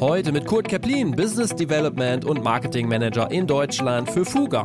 [0.00, 4.64] Heute mit Kurt Keplin, Business Development und Marketing Manager in Deutschland für Fuga.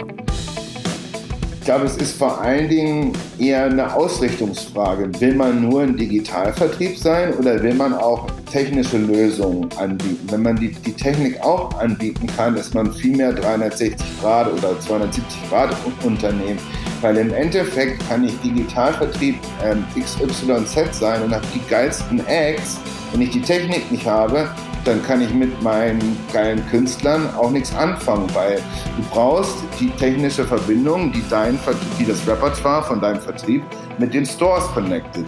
[1.59, 5.09] Ich glaube, es ist vor allen Dingen eher eine Ausrichtungsfrage.
[5.19, 10.27] Will man nur ein Digitalvertrieb sein oder will man auch technische Lösungen anbieten?
[10.29, 14.79] Wenn man die, die Technik auch anbieten kann, ist man viel mehr 360 Grad oder
[14.79, 16.59] 270 Grad Unternehmen.
[17.01, 22.79] Weil im Endeffekt kann ich Digitalvertrieb ähm, XYZ sein und habe die geilsten Acts.
[23.11, 24.49] Wenn ich die Technik nicht habe,
[24.85, 28.57] dann kann ich mit meinen geilen Künstlern auch nichts anfangen, weil
[28.97, 31.59] du brauchst die technische Verbindung, die, dein,
[31.99, 33.63] die das Repertoire von deinem Vertrieb
[33.97, 35.25] mit den Stores connected.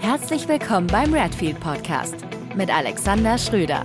[0.00, 2.16] Herzlich willkommen beim Redfield Podcast
[2.56, 3.84] mit Alexander Schröder.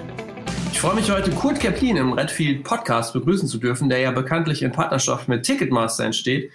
[0.72, 4.64] Ich freue mich heute, Kurt Keplin im Redfield Podcast begrüßen zu dürfen, der ja bekanntlich
[4.64, 6.52] in Partnerschaft mit Ticketmaster entsteht.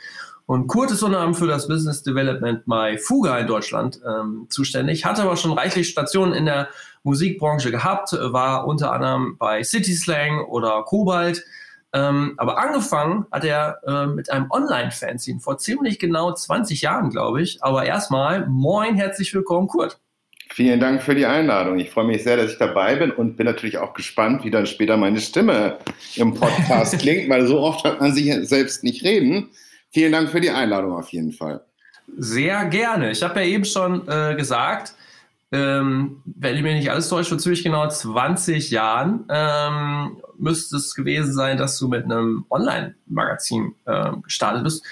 [0.48, 5.04] Und Kurt ist unter anderem für das Business Development bei Fuga in Deutschland ähm, zuständig,
[5.04, 6.70] hatte aber schon reichlich Stationen in der
[7.02, 11.44] Musikbranche gehabt, war unter anderem bei City Slang oder Kobalt.
[11.92, 17.42] Ähm, aber angefangen hat er äh, mit einem Online-Fanzine vor ziemlich genau 20 Jahren, glaube
[17.42, 17.62] ich.
[17.62, 20.00] Aber erstmal, moin, herzlich willkommen, Kurt.
[20.48, 21.78] Vielen Dank für die Einladung.
[21.78, 24.64] Ich freue mich sehr, dass ich dabei bin und bin natürlich auch gespannt, wie dann
[24.64, 25.76] später meine Stimme
[26.16, 29.50] im Podcast klingt, weil so oft hört man sich selbst nicht reden.
[29.90, 31.64] Vielen Dank für die Einladung auf jeden Fall.
[32.16, 33.10] Sehr gerne.
[33.10, 34.94] Ich habe ja eben schon äh, gesagt,
[35.50, 40.94] ähm, wenn ich mir nicht alles täusche, vor ziemlich genau 20 Jahren ähm, müsste es
[40.94, 44.84] gewesen sein, dass du mit einem Online-Magazin äh, gestartet bist.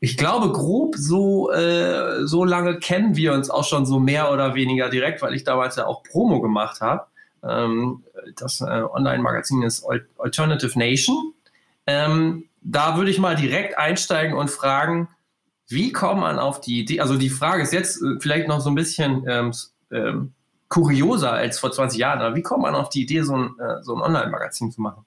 [0.00, 4.54] Ich glaube, grob so, äh, so lange kennen wir uns auch schon so mehr oder
[4.54, 7.06] weniger direkt, weil ich damals ja auch Promo gemacht habe.
[7.42, 8.02] Ähm,
[8.36, 9.86] das äh, Online-Magazin ist
[10.18, 11.32] Alternative Nation.
[11.86, 15.08] Ähm, da würde ich mal direkt einsteigen und fragen,
[15.68, 17.00] wie kommt man auf die Idee?
[17.00, 19.52] Also die Frage ist jetzt äh, vielleicht noch so ein bisschen ähm,
[19.92, 20.32] ähm,
[20.68, 22.20] kurioser als vor 20 Jahren.
[22.20, 25.04] Aber wie kommt man auf die Idee, so ein, äh, so ein Online-Magazin zu machen?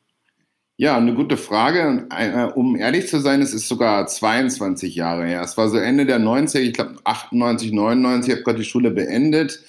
[0.77, 2.07] Ja, eine gute Frage.
[2.15, 5.41] Äh, um ehrlich zu sein, es ist sogar 22 Jahre her.
[5.41, 8.91] Es war so Ende der 90er, ich glaube 98, 99, ich habe gerade die Schule
[8.91, 9.59] beendet.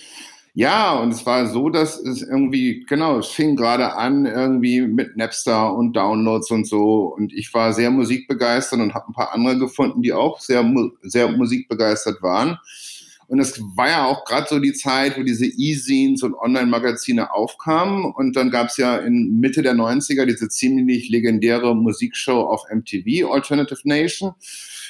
[0.58, 5.16] Ja, und es war so, dass es irgendwie, genau, es fing gerade an irgendwie mit
[5.16, 7.14] Napster und Downloads und so.
[7.16, 10.68] Und ich war sehr musikbegeistert und habe ein paar andere gefunden, die auch sehr,
[11.02, 12.58] sehr musikbegeistert waren.
[13.28, 18.06] Und es war ja auch gerade so die Zeit, wo diese E-Zines und Online-Magazine aufkamen.
[18.06, 23.30] Und dann gab es ja in Mitte der 90er diese ziemlich legendäre Musikshow auf MTV,
[23.30, 24.32] Alternative Nation.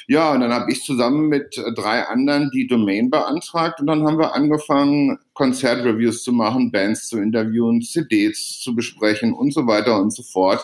[0.07, 4.17] Ja, und dann habe ich zusammen mit drei anderen die Domain beantragt und dann haben
[4.17, 10.11] wir angefangen, Konzertreviews zu machen, Bands zu interviewen, CDs zu besprechen und so weiter und
[10.11, 10.61] so fort.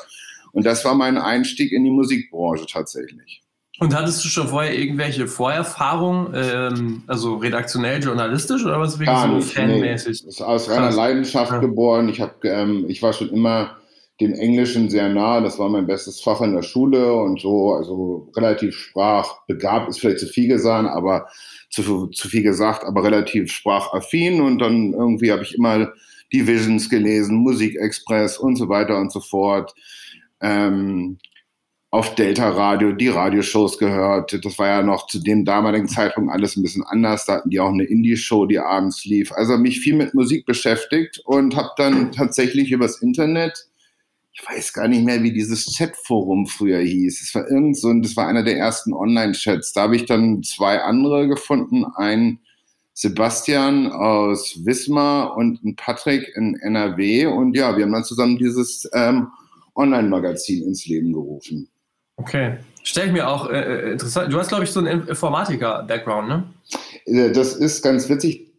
[0.54, 3.45] Und das war mein Einstieg in die Musikbranche tatsächlich.
[3.80, 9.42] Und hattest du schon vorher irgendwelche Vorerfahrungen, ähm, also redaktionell, journalistisch oder was wirklich so
[9.42, 10.24] fanmäßig?
[10.24, 10.30] Nee.
[10.30, 11.58] Ist aus reiner Leidenschaft ja.
[11.58, 12.08] geboren.
[12.08, 13.76] Ich, hab, ähm, ich war schon immer
[14.22, 15.42] dem Englischen sehr nah.
[15.42, 20.20] Das war mein bestes Fach in der Schule und so, also relativ sprachbegabt ist vielleicht
[20.20, 21.28] zu viel gesagt, aber
[21.70, 24.40] zu, zu viel gesagt, aber relativ sprachaffin.
[24.40, 25.92] Und dann irgendwie habe ich immer
[26.32, 29.74] die Visions gelesen, Musikexpress und so weiter und so fort.
[30.40, 31.18] Ähm,
[31.96, 34.38] auf Delta Radio die Radioshows gehört.
[34.44, 37.26] Das war ja noch zu dem damaligen Zeitpunkt alles ein bisschen anders.
[37.26, 39.32] Da hatten die auch eine Indie-Show, die abends lief.
[39.32, 43.70] Also mich viel mit Musik beschäftigt und habe dann tatsächlich übers Internet,
[44.34, 47.22] ich weiß gar nicht mehr, wie dieses Chatforum früher hieß.
[47.22, 49.72] Es war irgend so, das war einer der ersten Online-Chats.
[49.72, 51.86] Da habe ich dann zwei andere gefunden.
[51.96, 52.40] Ein
[52.92, 57.28] Sebastian aus Wismar und ein Patrick in NRW.
[57.28, 59.30] Und ja, wir haben dann zusammen dieses ähm,
[59.76, 61.70] Online-Magazin ins Leben gerufen.
[62.18, 62.58] Okay.
[62.84, 64.32] Stell ich mir auch äh, äh interessant.
[64.32, 66.44] Du hast, glaube ich, so einen Informatiker-Background, ne?
[67.06, 68.54] Äh, das ist ganz witzig,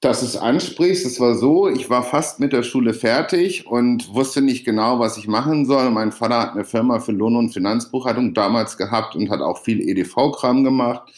[0.00, 1.04] dass du es ansprichst.
[1.04, 5.18] Es war so, ich war fast mit der Schule fertig und wusste nicht genau, was
[5.18, 5.90] ich machen soll.
[5.90, 9.80] Mein Vater hat eine Firma für Lohn- und Finanzbuchhaltung damals gehabt und hat auch viel
[9.80, 11.12] EDV-Kram gemacht.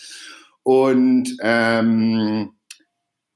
[0.63, 2.51] Und ähm,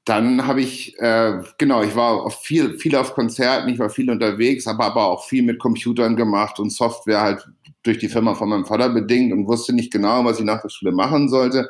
[0.05, 4.67] dann habe ich, äh, genau, ich war viel, viel auf Konzerten, ich war viel unterwegs,
[4.67, 7.47] habe aber auch viel mit Computern gemacht und Software halt
[7.81, 10.69] durch die Firma von meinem Vater bedingt und wusste nicht genau, was ich nach der
[10.69, 11.69] Schule machen sollte.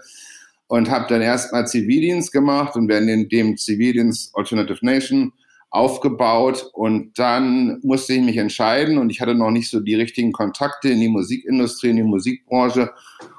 [0.68, 5.32] Und habe dann erstmal Zivildienst gemacht und während dem Zivildienst Alternative Nation
[5.70, 10.32] aufgebaut und dann musste ich mich entscheiden und ich hatte noch nicht so die richtigen
[10.32, 12.92] Kontakte in die Musikindustrie, in die Musikbranche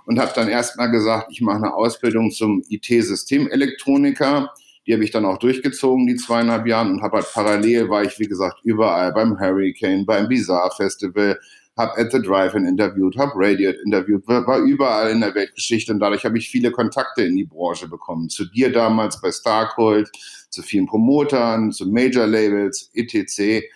[0.06, 4.50] und habe dann erstmal gesagt, ich mache eine Ausbildung zum IT-Systemelektroniker
[4.86, 8.18] die habe ich dann auch durchgezogen, die zweieinhalb Jahre, und habe halt parallel war ich,
[8.18, 11.38] wie gesagt, überall beim Hurricane, beim Bizarre Festival,
[11.76, 16.24] habe At the Drive-In interviewt, habe Radiant interviewt, war überall in der Weltgeschichte und dadurch
[16.24, 18.30] habe ich viele Kontakte in die Branche bekommen.
[18.30, 20.10] Zu dir damals bei Starcult,
[20.48, 23.66] zu vielen Promotern, zu Major-Labels, etc.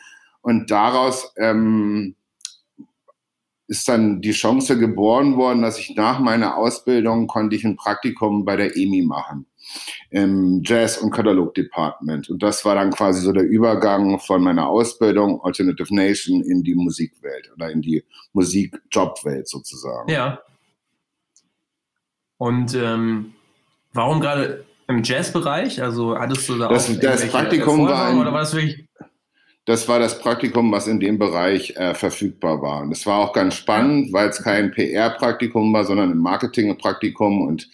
[0.40, 2.14] Und daraus ähm,
[3.66, 8.46] ist dann die Chance geboren worden, dass ich nach meiner Ausbildung konnte ich ein Praktikum
[8.46, 9.46] bei der EMI machen
[10.11, 12.31] im Jazz- und Katalog-Department.
[12.31, 16.75] Und das war dann quasi so der Übergang von meiner Ausbildung Alternative Nation in die
[16.75, 20.11] Musikwelt oder in die Musikjobwelt sozusagen.
[20.11, 20.40] Ja.
[22.38, 23.34] Und ähm,
[23.93, 25.82] warum gerade im Jazzbereich?
[25.82, 28.87] Also hattest du da das, auch das Praktikum war ein, oder war das wirklich
[29.66, 32.82] das war das Praktikum, was in dem Bereich äh, verfügbar war.
[32.82, 37.46] Und es war auch ganz spannend, weil es kein PR-Praktikum war, sondern ein Marketing-Praktikum.
[37.46, 37.69] Und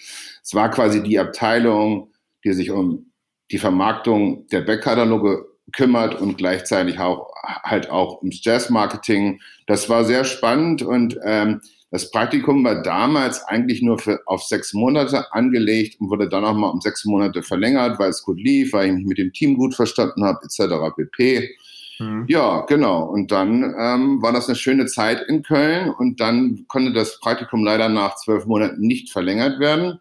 [0.47, 2.13] es war quasi die Abteilung,
[2.45, 3.11] die sich um
[3.51, 7.33] die Vermarktung der Backkataloge kümmert und gleichzeitig auch
[7.65, 9.41] halt auch ums Jazz-Marketing.
[9.67, 11.61] Das war sehr spannend und ähm,
[11.91, 16.55] das Praktikum war damals eigentlich nur für, auf sechs Monate angelegt und wurde dann auch
[16.55, 19.57] mal um sechs Monate verlängert, weil es gut lief, weil ich mich mit dem Team
[19.57, 20.95] gut verstanden habe, etc.
[20.95, 21.57] pp.
[21.99, 22.25] Mhm.
[22.29, 23.03] Ja, genau.
[23.03, 27.65] Und dann ähm, war das eine schöne Zeit in Köln und dann konnte das Praktikum
[27.65, 29.99] leider nach zwölf Monaten nicht verlängert werden.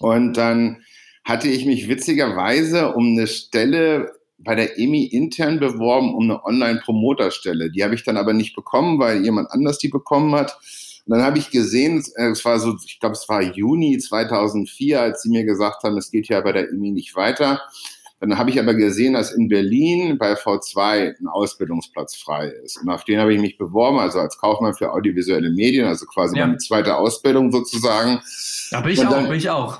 [0.00, 0.82] Und dann
[1.24, 7.70] hatte ich mich witzigerweise um eine Stelle bei der EMI intern beworben, um eine Online-Promoter-Stelle.
[7.70, 10.58] Die habe ich dann aber nicht bekommen, weil jemand anders die bekommen hat.
[11.06, 15.22] Und dann habe ich gesehen, es war so, ich glaube, es war Juni 2004, als
[15.22, 17.60] sie mir gesagt haben, es geht ja bei der EMI nicht weiter.
[18.20, 22.76] Dann habe ich aber gesehen, dass in Berlin bei V2 ein Ausbildungsplatz frei ist.
[22.76, 26.36] Und auf den habe ich mich beworben, also als Kaufmann für audiovisuelle Medien, also quasi
[26.36, 26.46] ja.
[26.46, 28.20] meine zweite Ausbildung sozusagen.
[28.70, 29.78] Ja, bin ich auch, bin ich auch.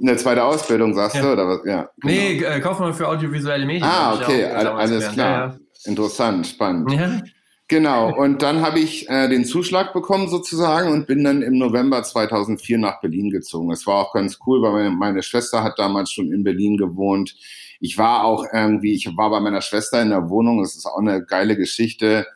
[0.00, 1.22] Eine zweite Ausbildung, sagst ja.
[1.22, 1.32] du?
[1.32, 1.60] Oder was?
[1.64, 2.14] Ja, genau.
[2.14, 3.84] Nee, äh, Kaufmann für audiovisuelle Medien.
[3.84, 5.30] Ah, okay, alles klar.
[5.30, 6.92] Ja, Interessant, spannend.
[6.92, 7.22] Ja.
[7.68, 12.02] Genau, und dann habe ich äh, den Zuschlag bekommen sozusagen und bin dann im November
[12.02, 13.72] 2004 nach Berlin gezogen.
[13.72, 17.34] Es war auch ganz cool, weil meine, meine Schwester hat damals schon in Berlin gewohnt.
[17.80, 20.98] Ich war auch irgendwie, ich war bei meiner Schwester in der Wohnung, das ist auch
[20.98, 22.26] eine geile Geschichte.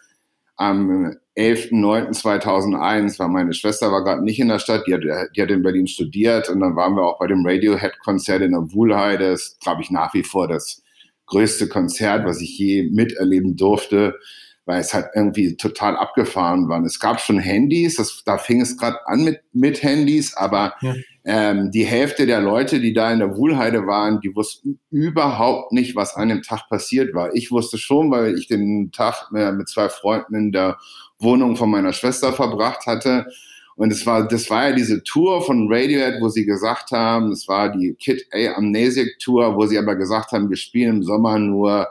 [0.56, 5.50] Am 11.09.2001 war meine Schwester war gerade nicht in der Stadt, die hat, die hat
[5.50, 9.31] in Berlin studiert und dann waren wir auch bei dem Radiohead-Konzert in der Wuhlheide.
[9.31, 10.82] Das glaube ich nach wie vor das
[11.27, 14.19] größte Konzert, was ich je miterleben durfte
[14.71, 16.81] weil es halt irgendwie total abgefahren war.
[16.85, 20.94] Es gab schon Handys, das, da fing es gerade an mit, mit Handys, aber ja.
[21.25, 25.97] ähm, die Hälfte der Leute, die da in der Wuhlheide waren, die wussten überhaupt nicht,
[25.97, 27.35] was an dem Tag passiert war.
[27.35, 30.79] Ich wusste schon, weil ich den Tag äh, mit zwei Freunden in der
[31.20, 33.26] Wohnung von meiner Schwester verbracht hatte.
[33.76, 37.49] Und es war, das war ja diese Tour von Radiohead, wo sie gesagt haben, es
[37.49, 41.38] war die Kid A Amnesic Tour, wo sie aber gesagt haben, wir spielen im Sommer
[41.38, 41.88] nur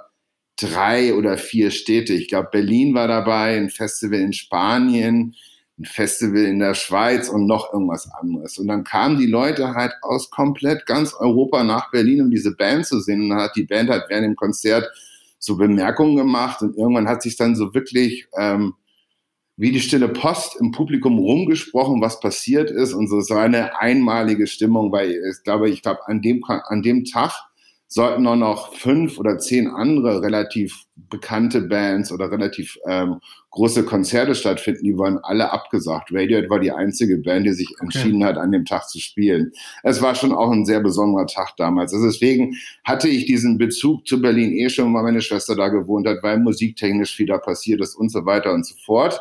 [0.57, 2.13] drei oder vier Städte.
[2.13, 5.35] Ich glaube, Berlin war dabei, ein Festival in Spanien,
[5.79, 8.57] ein Festival in der Schweiz und noch irgendwas anderes.
[8.57, 12.85] Und dann kamen die Leute halt aus komplett ganz Europa nach Berlin, um diese Band
[12.85, 13.21] zu sehen.
[13.21, 14.89] Und dann hat die Band halt während dem Konzert
[15.39, 18.73] so Bemerkungen gemacht und irgendwann hat sich dann so wirklich ähm,
[19.59, 23.17] wie die stille Post im Publikum rumgesprochen, was passiert ist und so.
[23.17, 27.48] Es war eine einmalige Stimmung, weil ich glaube, ich glaube, an dem, an dem Tag
[27.91, 33.19] sollten auch noch fünf oder zehn andere relativ bekannte Bands oder relativ ähm,
[33.49, 36.11] große Konzerte stattfinden, die wurden alle abgesagt.
[36.11, 38.25] Radiohead war die einzige Band, die sich entschieden okay.
[38.25, 39.51] hat, an dem Tag zu spielen.
[39.81, 41.91] Es war schon auch ein sehr besonderer Tag damals.
[41.91, 46.07] Also deswegen hatte ich diesen Bezug zu Berlin eh schon, weil meine Schwester da gewohnt
[46.07, 49.19] hat, weil musiktechnisch viel da passiert ist und so weiter und so fort.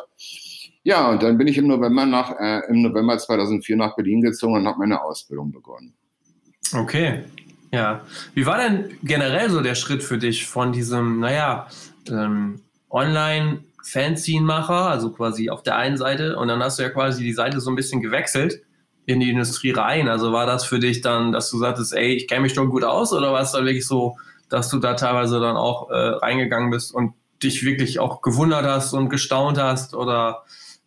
[0.83, 4.53] Ja, und dann bin ich im November nach, äh, im November 2004 nach Berlin gezogen
[4.53, 5.95] und habe meine Ausbildung begonnen.
[6.73, 7.23] Okay.
[7.71, 8.01] Ja.
[8.33, 11.67] Wie war denn generell so der Schritt für dich von diesem, naja,
[12.09, 17.33] ähm, Online-Fanzine-Macher, also quasi auf der einen Seite, und dann hast du ja quasi die
[17.33, 18.61] Seite so ein bisschen gewechselt
[19.05, 20.07] in die Industrie rein.
[20.07, 22.83] Also war das für dich dann, dass du sagtest, ey, ich kenne mich doch gut
[22.83, 24.17] aus, oder war es dann wirklich so,
[24.49, 28.93] dass du da teilweise dann auch äh, reingegangen bist und dich wirklich auch gewundert hast
[28.93, 30.43] und gestaunt hast oder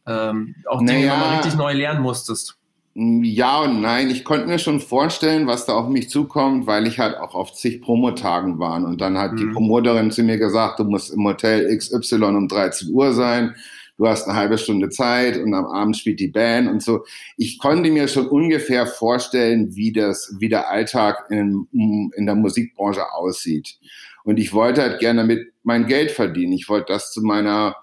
[0.07, 1.17] ähm, auch Dinge naja.
[1.17, 2.59] nochmal richtig neu lernen musstest?
[2.95, 4.11] Ja und nein.
[4.11, 7.55] Ich konnte mir schon vorstellen, was da auf mich zukommt, weil ich halt auch auf
[7.55, 8.85] zig Promotagen war.
[8.85, 9.37] Und dann hat mhm.
[9.37, 13.55] die Promoterin zu mir gesagt, du musst im Hotel XY um 13 Uhr sein.
[13.97, 17.05] Du hast eine halbe Stunde Zeit und am Abend spielt die Band und so.
[17.37, 23.13] Ich konnte mir schon ungefähr vorstellen, wie das, wie der Alltag in, in der Musikbranche
[23.13, 23.79] aussieht.
[24.25, 26.53] Und ich wollte halt gerne damit mein Geld verdienen.
[26.53, 27.77] Ich wollte das zu meiner,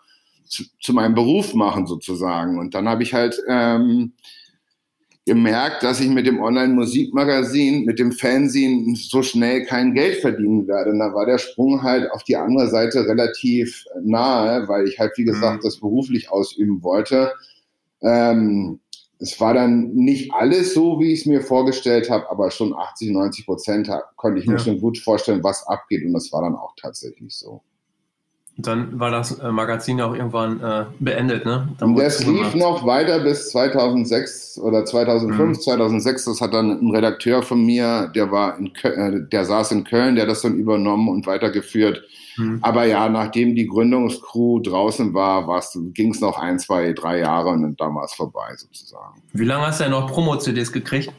[0.46, 2.60] zu, zu meinem Beruf machen sozusagen.
[2.60, 4.14] Und dann habe ich halt, ähm,
[5.30, 10.90] gemerkt, dass ich mit dem Online-Musikmagazin, mit dem Fernsehen so schnell kein Geld verdienen werde.
[10.90, 15.16] Und da war der Sprung halt auf die andere Seite relativ nahe, weil ich halt,
[15.18, 15.68] wie gesagt, mhm.
[15.68, 17.32] das beruflich ausüben wollte.
[18.02, 18.80] Ähm,
[19.20, 23.12] es war dann nicht alles so, wie ich es mir vorgestellt habe, aber schon 80,
[23.12, 26.04] 90 Prozent konnte ich mir schon gut vorstellen, was abgeht.
[26.04, 27.62] Und das war dann auch tatsächlich so.
[28.60, 31.70] Und dann war das äh, Magazin auch irgendwann äh, beendet, ne?
[31.78, 35.62] Dann das lief noch weiter bis 2006 oder 2005, mhm.
[35.62, 36.26] 2006.
[36.26, 39.86] Das hat dann ein Redakteur von mir, der war in Köln, äh, der saß in
[39.86, 42.04] Köln, der das dann übernommen und weitergeführt.
[42.36, 42.60] Mhm.
[42.62, 45.48] Aber ja, nachdem die Gründungscrew draußen war,
[45.94, 49.22] ging es noch ein, zwei, drei Jahre und dann war es vorbei sozusagen.
[49.32, 51.14] Wie lange hast du denn noch Promo-CDs gekriegt?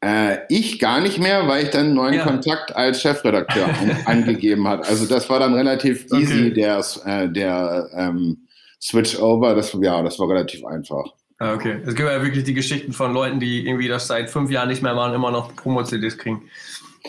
[0.00, 2.24] Äh, ich gar nicht mehr, weil ich dann einen neuen ja.
[2.24, 4.88] Kontakt als Chefredakteur an, angegeben hat.
[4.88, 6.52] Also das war dann relativ easy, okay.
[6.52, 8.46] der, äh, der ähm,
[8.80, 9.54] Switch over.
[9.56, 11.04] Das, ja, das war relativ einfach.
[11.38, 11.78] Ah, okay.
[11.84, 14.82] Es gibt ja wirklich die Geschichten von Leuten, die irgendwie das seit fünf Jahren nicht
[14.82, 16.42] mehr machen, immer noch Promo-CDs kriegen.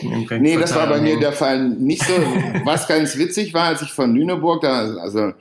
[0.02, 2.14] Nee, das war bei mir der Fall nicht so.
[2.64, 5.34] Was ganz witzig war, als ich von Lüneburg, da, also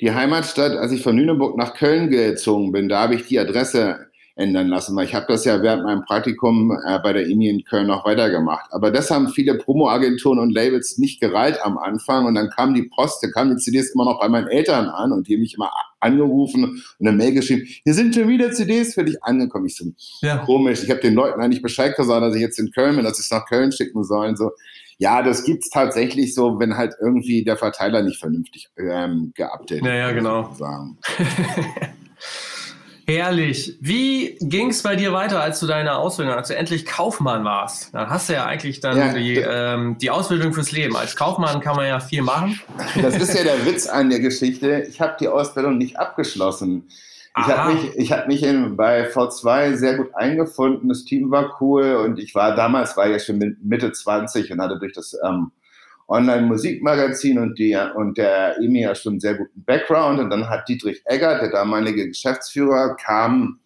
[0.00, 4.05] die Heimatstadt, als ich von Lüneburg nach Köln gezogen bin, da habe ich die Adresse
[4.36, 7.64] ändern lassen, weil ich habe das ja während meinem Praktikum äh, bei der EMI in
[7.64, 8.70] Köln noch weitergemacht.
[8.70, 12.82] Aber das haben viele Promo-Agenturen und Labels nicht gereilt am Anfang und dann kam die
[12.82, 15.54] Post, dann kamen die CDs immer noch bei meinen Eltern an und die haben mich
[15.54, 19.66] immer angerufen und eine Mail geschrieben, hier sind schon wieder CDs für dich angekommen.
[19.66, 19.86] Ich so,
[20.20, 20.38] ja.
[20.38, 23.18] komisch, ich habe den Leuten eigentlich Bescheid gesagt, dass ich jetzt in Köln bin, dass
[23.18, 24.36] ich es nach Köln schicken soll.
[24.36, 24.52] So,
[24.98, 29.94] ja, das gibt's tatsächlich so, wenn halt irgendwie der Verteiler nicht vernünftig ähm, geupdatet wird.
[29.94, 30.54] Ja, ja, genau.
[33.08, 33.76] Herrlich.
[33.80, 37.94] Wie ging es bei dir weiter, als du deine Ausbildung, als du endlich Kaufmann warst?
[37.94, 40.96] Dann hast du ja eigentlich dann ja, die, ähm, die Ausbildung fürs Leben.
[40.96, 42.60] Als Kaufmann kann man ja viel machen.
[43.00, 44.84] Das ist ja der Witz an der Geschichte.
[44.88, 46.88] Ich habe die Ausbildung nicht abgeschlossen.
[47.38, 50.88] Ich habe mich, ich hab mich in, bei V2 sehr gut eingefunden.
[50.88, 54.78] Das Team war cool und ich war damals, war ja schon Mitte 20 und hatte
[54.78, 55.52] durch das ähm,
[56.08, 57.58] Online-Musikmagazin und,
[57.96, 60.20] und der EMI ja schon einen sehr guten Background.
[60.20, 63.58] Und dann hat Dietrich Egger, der damalige Geschäftsführer, kam,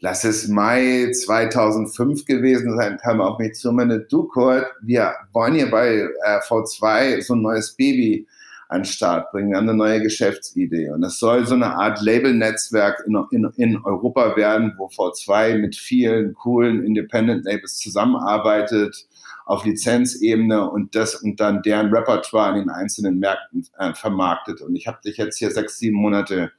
[0.00, 5.54] lass es Mai 2005 gewesen sein, kam auf mich zu, meine du Kurt, wir wollen
[5.54, 8.26] hier bei äh, V2 so ein neues Baby
[8.68, 9.50] an den Start bringen.
[9.50, 10.90] Wir haben eine neue Geschäftsidee.
[10.90, 15.74] Und das soll so eine Art Label-Netzwerk in, in, in Europa werden, wo V2 mit
[15.74, 19.08] vielen coolen Independent-Labels zusammenarbeitet
[19.50, 24.60] auf Lizenzebene und das und dann deren Repertoire in den einzelnen Märkten äh, vermarktet.
[24.60, 26.52] Und ich habe dich jetzt hier sechs, sieben Monate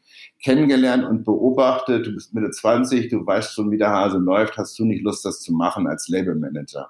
[0.44, 2.06] kennengelernt und beobachtet.
[2.06, 4.58] Du bist Mitte 20, du weißt schon, wie der Hase läuft.
[4.58, 6.90] Hast du nicht Lust, das zu machen als Labelmanager?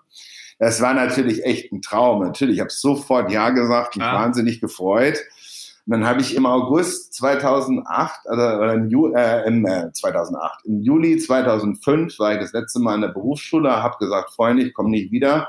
[0.57, 2.23] Das war natürlich echt ein Traum.
[2.23, 4.23] Natürlich, ich habe sofort Ja gesagt, mich ah.
[4.23, 5.19] wahnsinnig gefreut.
[5.85, 10.65] Und dann habe ich im August 2008, also, oder im, Ju, äh, im äh, 2008,
[10.65, 14.73] im Juli 2005 war ich das letzte Mal in der Berufsschule, habe gesagt, Freunde, ich
[14.73, 15.47] komme nicht wieder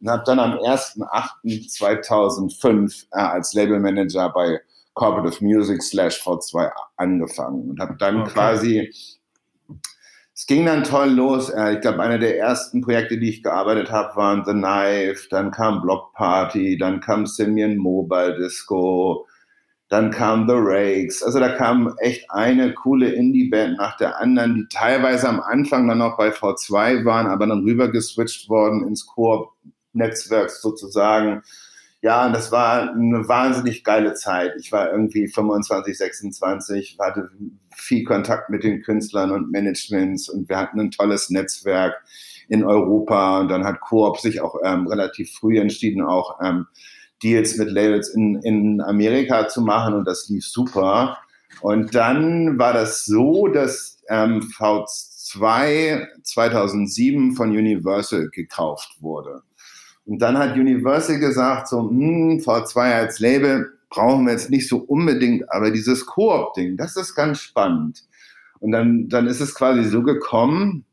[0.00, 4.60] und habe dann am 1.8.2005 äh, als Labelmanager bei
[4.94, 8.30] Corporate Music slash V2 angefangen und habe dann okay.
[8.30, 8.90] quasi,
[10.34, 11.50] es ging dann toll los.
[11.50, 15.50] Äh, ich glaube, eine der ersten Projekte, die ich gearbeitet habe, waren The Knife, dann
[15.50, 19.26] kam Block Party, dann kam Simeon Mobile Disco,
[19.90, 21.22] dann kam The Rakes.
[21.22, 25.98] Also da kam echt eine coole Indie-Band nach der anderen, die teilweise am Anfang dann
[25.98, 29.52] noch bei V2 waren, aber dann rüber geswitcht worden ins Koop
[29.92, 31.42] Netzwerks sozusagen.
[32.02, 34.54] Ja, und das war eine wahnsinnig geile Zeit.
[34.58, 37.30] Ich war irgendwie 25, 26, hatte
[37.74, 41.94] viel Kontakt mit den Künstlern und Managements und wir hatten ein tolles Netzwerk
[42.48, 46.66] in Europa und dann hat Coop sich auch ähm, relativ früh entschieden, auch ähm,
[47.22, 51.18] Deals mit Labels in, in Amerika zu machen und das lief super.
[51.60, 59.42] Und dann war das so, dass ähm, V2 2007 von Universal gekauft wurde.
[60.10, 64.78] Und dann hat Universal gesagt, so, hm, V2 als Label brauchen wir jetzt nicht so
[64.78, 68.02] unbedingt, aber dieses Koop-Ding, das ist ganz spannend.
[68.58, 70.84] Und dann, dann ist es quasi so gekommen,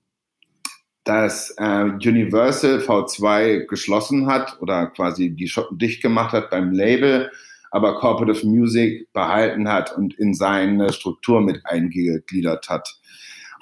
[1.03, 7.31] dass äh, Universal V2 geschlossen hat oder quasi die Schotten dicht gemacht hat beim Label,
[7.71, 12.99] aber Corporate Music behalten hat und in seine Struktur mit eingegliedert hat.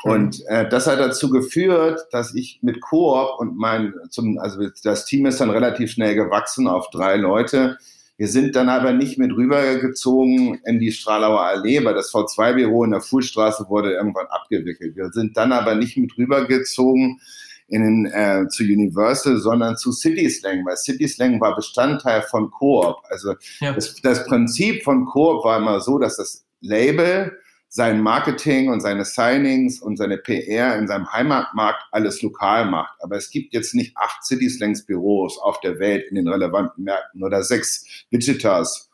[0.05, 5.05] Und äh, das hat dazu geführt, dass ich mit Coop und mein, zum, also das
[5.05, 7.79] Team ist dann relativ schnell gewachsen auf drei Leute.
[8.15, 12.91] Wir sind dann aber nicht mit rübergezogen in die Stralauer Allee, weil das V2-Büro in
[12.91, 14.95] der Fuhlstraße wurde irgendwann abgewickelt.
[14.95, 17.19] Wir sind dann aber nicht mit rübergezogen
[17.67, 22.97] in, äh, zu Universal, sondern zu City Slang, weil City Slang war Bestandteil von Coop.
[23.09, 23.73] Also ja.
[23.73, 29.03] das, das Prinzip von Coop war immer so, dass das Label sein Marketing und seine
[29.03, 32.95] Signings und seine PR in seinem Heimatmarkt alles lokal macht.
[33.01, 36.83] Aber es gibt jetzt nicht acht City Slangs Büros auf der Welt in den relevanten
[36.83, 38.89] Märkten oder sechs Visitors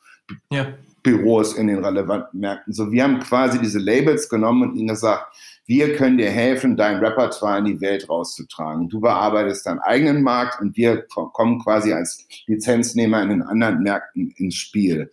[0.51, 0.73] ja.
[1.03, 2.73] Büros in den relevanten Märkten.
[2.73, 5.35] So, wir haben quasi diese Labels genommen und ihnen gesagt,
[5.65, 8.89] wir können dir helfen, dein Repertoire in die Welt rauszutragen.
[8.89, 14.31] Du bearbeitest deinen eigenen Markt und wir kommen quasi als Lizenznehmer in den anderen Märkten
[14.37, 15.11] ins Spiel.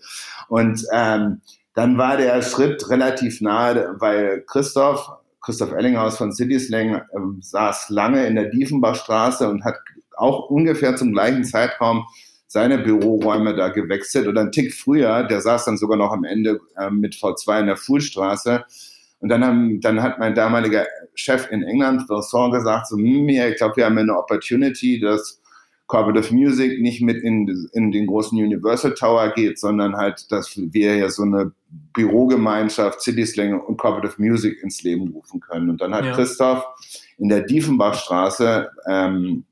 [0.49, 1.43] Und ähm,
[1.79, 7.03] dann war der Schritt relativ nahe, weil Christoph, Christoph Ellinghaus von Cityslang, äh,
[7.41, 9.77] saß lange in der Diefenbachstraße und hat
[10.17, 12.05] auch ungefähr zum gleichen Zeitraum
[12.49, 16.59] seine Büroräume da gewechselt oder einen Tick früher, der saß dann sogar noch am Ende
[16.77, 18.65] äh, mit V2 in der Fuhlstraße.
[19.21, 23.57] Und dann, haben, dann hat mein damaliger Chef in England, Vincent, gesagt, so, hm, ich
[23.57, 25.41] glaube, wir haben eine Opportunity, dass
[25.89, 30.97] Corporate Music nicht mit in, in den großen Universal Tower geht, sondern halt, dass wir
[30.97, 31.53] ja so eine
[31.95, 35.71] Bürogemeinschaft City Slang und Corporate Music ins Leben rufen können.
[35.71, 36.13] Und dann hat ja.
[36.13, 36.63] Christoph
[37.17, 39.45] in der Diefenbachstraße ähm,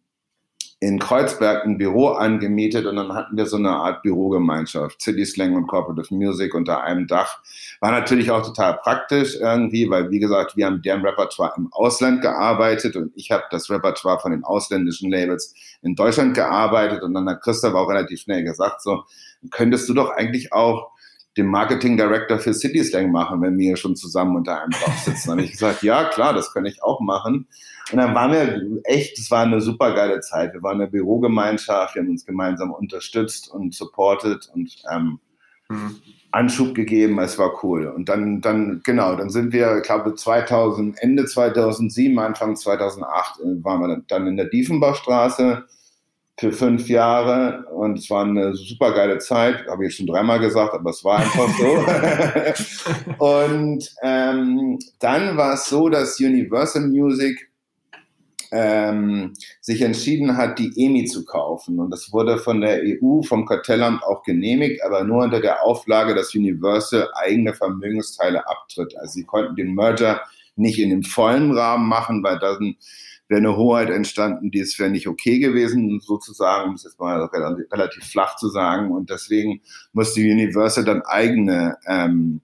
[0.78, 5.54] in Kreuzberg ein Büro angemietet und dann hatten wir so eine Art Bürogemeinschaft, City Slang
[5.54, 7.42] und Corporate Music unter einem Dach.
[7.80, 12.20] War natürlich auch total praktisch irgendwie, weil wie gesagt, wir haben deren Repertoire im Ausland
[12.20, 17.28] gearbeitet und ich habe das Repertoire von den ausländischen Labels in Deutschland gearbeitet und dann
[17.28, 19.04] hat Christoph auch relativ schnell gesagt, so
[19.50, 20.90] könntest du doch eigentlich auch
[21.36, 25.30] den Marketing Director für City Slang machen, wenn wir schon zusammen unter einem Dach sitzen.
[25.30, 27.46] Habe ich gesagt, ja klar, das kann ich auch machen.
[27.92, 30.54] Und dann waren wir echt, es war eine super geile Zeit.
[30.54, 35.20] Wir waren eine Bürogemeinschaft, wir haben uns gemeinsam unterstützt und supported und ähm,
[35.68, 35.96] mhm.
[36.32, 37.18] Anschub gegeben.
[37.20, 37.86] Es war cool.
[37.86, 43.64] Und dann, dann genau, dann sind wir, ich glaube 2000, Ende 2007, Anfang 2008 äh,
[43.64, 45.64] waren wir dann in der Diefenbachstraße
[46.38, 50.74] für fünf Jahre und es war eine super geile Zeit, habe ich schon dreimal gesagt,
[50.74, 53.24] aber es war einfach so.
[53.24, 57.48] und ähm, dann war es so, dass Universal Music
[58.52, 61.80] ähm, sich entschieden hat, die EMI zu kaufen.
[61.80, 66.14] Und das wurde von der EU, vom Kartellamt auch genehmigt, aber nur unter der Auflage,
[66.14, 68.94] dass Universal eigene Vermögensteile abtritt.
[68.98, 70.20] Also sie konnten den Merger
[70.54, 72.76] nicht in dem vollen Rahmen machen, weil dann
[73.28, 77.22] wäre eine Hoheit entstanden, die es wäre nicht okay gewesen, sozusagen, um es jetzt mal
[77.72, 78.92] relativ flach zu sagen.
[78.92, 79.60] Und deswegen
[79.92, 82.40] musste Universal dann eigene ähm,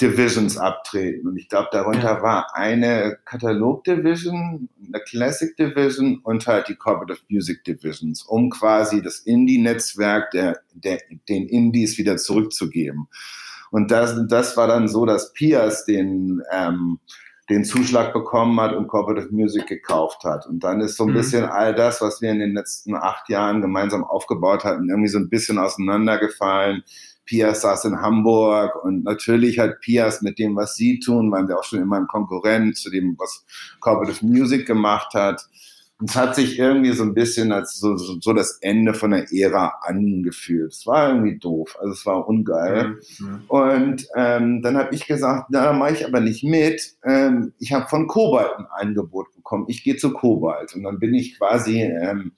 [0.00, 1.28] Divisions abtreten.
[1.28, 7.62] Und ich glaube, darunter war eine Katalog-Division, eine Classic Division und halt die Corporate Music
[7.64, 13.06] Divisions, um quasi das Indie-Netzwerk der, der, den Indies wieder zurückzugeben.
[13.70, 16.98] Und das, das war dann so, dass Pias den ähm,
[17.50, 20.46] den Zuschlag bekommen hat und Corporate Music gekauft hat.
[20.46, 21.14] Und dann ist so ein mhm.
[21.14, 25.18] bisschen all das, was wir in den letzten acht Jahren gemeinsam aufgebaut hatten, irgendwie so
[25.18, 26.82] ein bisschen auseinandergefallen.
[27.26, 31.58] Pias saß in Hamburg und natürlich hat Pias mit dem, was sie tun, waren wir
[31.58, 33.44] auch schon immer ein Konkurrent zu dem, was
[33.80, 35.48] Corporate Music gemacht hat.
[36.00, 39.12] Und es hat sich irgendwie so ein bisschen als so, so, so das Ende von
[39.12, 40.72] der Ära angefühlt.
[40.72, 42.98] Es war irgendwie doof, also es war ungeil.
[43.18, 43.44] Mhm.
[43.46, 46.96] Und ähm, dann habe ich gesagt, na, da mache ich aber nicht mit.
[47.04, 49.66] Ähm, ich habe von Kobalt ein Angebot bekommen.
[49.68, 50.74] Ich gehe zu Kobalt.
[50.74, 52.32] Und dann bin ich quasi ähm,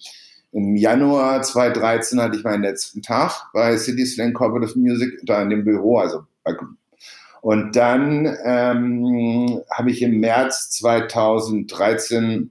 [0.52, 5.50] im Januar 2013 hatte ich meinen letzten Tag bei City Slang Corporate Music da in
[5.50, 6.54] dem Büro, also bei
[7.42, 12.50] und dann ähm, habe ich im März 2013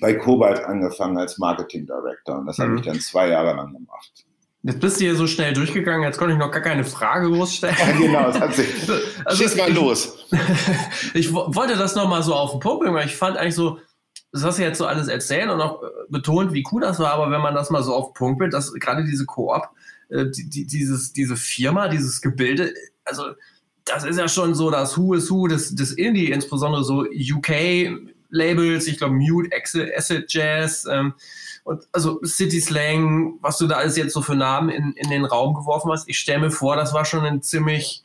[0.00, 2.62] bei Kobalt angefangen als Marketing Director und das mhm.
[2.62, 4.12] habe ich dann zwei Jahre lang gemacht.
[4.62, 7.60] Jetzt bist du hier so schnell durchgegangen, jetzt konnte ich noch gar keine Frage groß
[7.60, 8.68] Ja, genau, das hat sich.
[9.24, 10.26] also, Schieß mal los.
[11.14, 13.78] ich wollte das nochmal so auf den Punkt bringen, weil ich fand eigentlich so,
[14.32, 17.12] das hast du jetzt so alles erzählt und auch äh, betont, wie cool das war,
[17.12, 19.68] aber wenn man das mal so auf den Punkt bringt, dass gerade diese Koop,
[20.08, 23.24] äh, die, dieses, diese Firma, dieses Gebilde, also
[23.84, 27.90] das ist ja schon so das Who is Who des, des Indie, insbesondere so UK
[28.30, 31.14] Labels, ich glaube Mute, Acid Jazz, ähm,
[31.68, 35.26] und also City Slang, was du da alles jetzt so für Namen in, in den
[35.26, 38.02] Raum geworfen hast, ich stelle mir vor, das war schon ein ziemlich,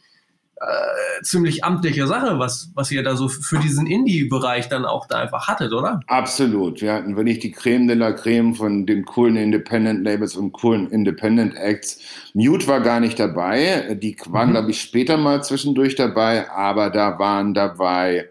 [0.57, 5.19] äh, ziemlich amtliche Sache, was, was ihr da so für diesen Indie-Bereich dann auch da
[5.19, 6.01] einfach hattet, oder?
[6.07, 6.81] Absolut.
[6.81, 10.91] Wir hatten wirklich die Creme de la Creme von den coolen Independent Labels und coolen
[10.91, 11.99] Independent Acts.
[12.33, 13.97] Mute war gar nicht dabei.
[14.01, 14.53] Die waren, mhm.
[14.53, 18.27] glaube ich, später mal zwischendurch dabei, aber da waren dabei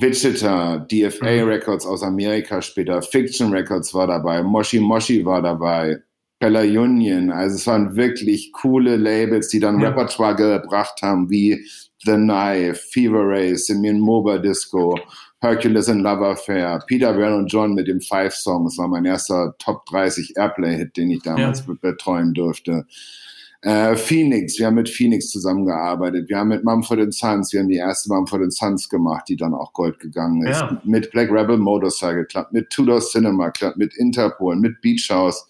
[0.00, 1.48] Wichita, DFA mhm.
[1.48, 5.98] Records aus Amerika später, Fiction Records war dabei, Moshi Moshi war dabei,
[6.38, 7.30] Bella Union.
[7.30, 9.88] Also es waren wirklich coole Labels, die dann ja.
[9.88, 11.64] Repertoire gebracht haben, wie
[12.04, 14.94] The Knife, Fever Ray, Simeon Moba Disco,
[15.40, 18.64] Hercules and Love Affair, Peter Bell und John mit dem Five Song.
[18.64, 21.74] Das war mein erster Top 30 Airplay-Hit, den ich damals ja.
[21.80, 22.86] betreuen durfte.
[23.62, 26.28] Äh, Phoenix, wir haben mit Phoenix zusammengearbeitet.
[26.28, 29.72] Wir haben mit Mumford Sons, wir haben die erste Mumford Sons gemacht, die dann auch
[29.72, 30.60] Gold gegangen ist.
[30.60, 30.80] Ja.
[30.84, 35.44] Mit Black Rebel Motorcycle Club, mit Tudor Cinema Club, mit Interpol, mit Beach House.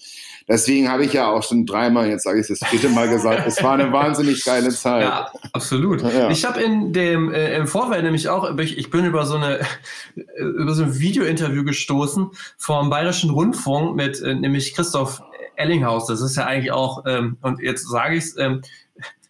[0.48, 3.46] Deswegen habe ich ja auch schon dreimal, jetzt sage ich es das dritte Mal gesagt,
[3.46, 5.02] es war eine wahnsinnig geile Zeit.
[5.02, 6.00] Ja, absolut.
[6.00, 6.30] Ja.
[6.30, 9.60] Ich habe in dem äh, im Vorfeld nämlich auch, ich bin über so eine
[10.38, 15.20] über so ein Videointerview gestoßen vom Bayerischen Rundfunk mit äh, nämlich Christoph
[15.58, 16.06] Ellinghaus.
[16.06, 18.62] Das ist ja eigentlich auch, ähm, und jetzt sage ich es, ähm,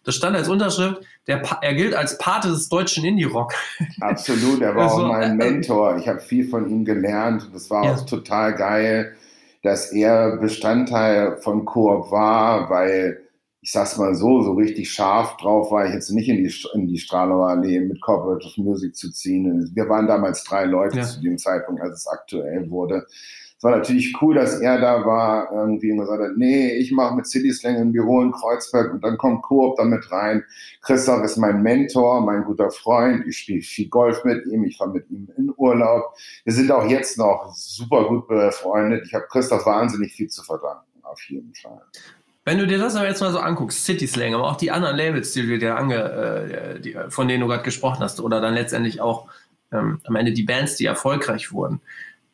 [0.03, 3.53] das stand als Unterschrift, der, er gilt als Pate des deutschen Indie-Rock.
[4.01, 5.97] Absolut, er war also, auch mein äh, Mentor.
[5.97, 7.49] Ich habe viel von ihm gelernt.
[7.53, 7.93] Das war ja.
[7.93, 9.15] auch total geil
[9.61, 13.21] dass er Bestandteil von Coop war, weil
[13.61, 16.87] ich sag's mal so, so richtig scharf drauf war ich jetzt nicht in die, in
[16.87, 19.69] die Stralauer Allee mit Corporate Music zu ziehen.
[19.73, 21.03] Wir waren damals drei Leute ja.
[21.03, 23.05] zu dem Zeitpunkt, als es aktuell wurde
[23.59, 27.13] es war natürlich cool, dass er da war, irgendwie und gesagt hat, nee, ich mache
[27.13, 30.45] mit City Slang im Büro in Kreuzberg und dann kommt Coop damit rein.
[30.81, 33.27] Christoph ist mein Mentor, mein guter Freund.
[33.27, 36.15] Ich spiele viel Golf mit ihm, ich fahre mit ihm in Urlaub.
[36.45, 39.03] Wir sind auch jetzt noch super gut befreundet.
[39.05, 41.81] Ich habe Christoph wahnsinnig viel zu verdanken, auf jeden Fall.
[42.45, 44.95] Wenn du dir das aber jetzt mal so anguckst, City Slang, aber auch die anderen
[44.95, 48.53] Labels, die du dir ange, äh, die, von denen du gerade gesprochen hast, oder dann
[48.53, 49.27] letztendlich auch
[49.73, 51.81] ähm, am Ende die Bands, die erfolgreich wurden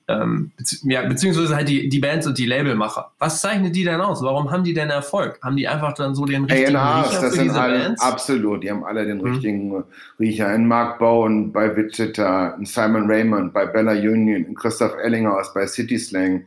[0.07, 3.11] ähm, bezieh ja, beziehungsweise halt die, die Bands und die Labelmacher.
[3.17, 4.21] Was zeichnet die denn aus?
[4.21, 5.39] Warum haben die denn Erfolg?
[5.41, 8.01] Haben die einfach dann so den richtigen A&Rs, Riecher das für sind diese alle, Bands?
[8.01, 9.25] Absolut, die haben alle den mhm.
[9.25, 9.83] richtigen
[10.19, 10.53] Riecher.
[10.53, 15.65] In Mark Bowen bei Wichita, in Simon Raymond bei Bella Union, in Christoph Ellinghaus bei
[15.65, 16.45] City Slang.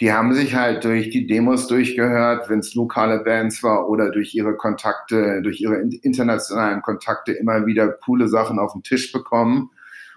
[0.00, 4.34] Die haben sich halt durch die Demos durchgehört, wenn es lokale Bands war oder durch
[4.34, 9.70] ihre Kontakte, durch ihre internationalen Kontakte immer wieder coole Sachen auf den Tisch bekommen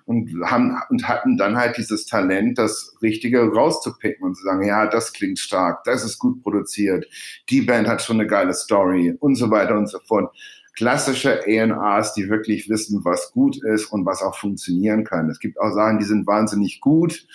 [0.10, 4.88] und haben und hatten dann halt dieses Talent, das Richtige rauszupicken und zu sagen, ja,
[4.88, 7.06] das klingt stark, das ist gut produziert,
[7.48, 10.36] die Band hat schon eine geile Story und so weiter und so fort.
[10.76, 15.30] Klassische A&Rs, die wirklich wissen, was gut ist und was auch funktionieren kann.
[15.30, 17.28] Es gibt auch Sachen, die sind wahnsinnig gut,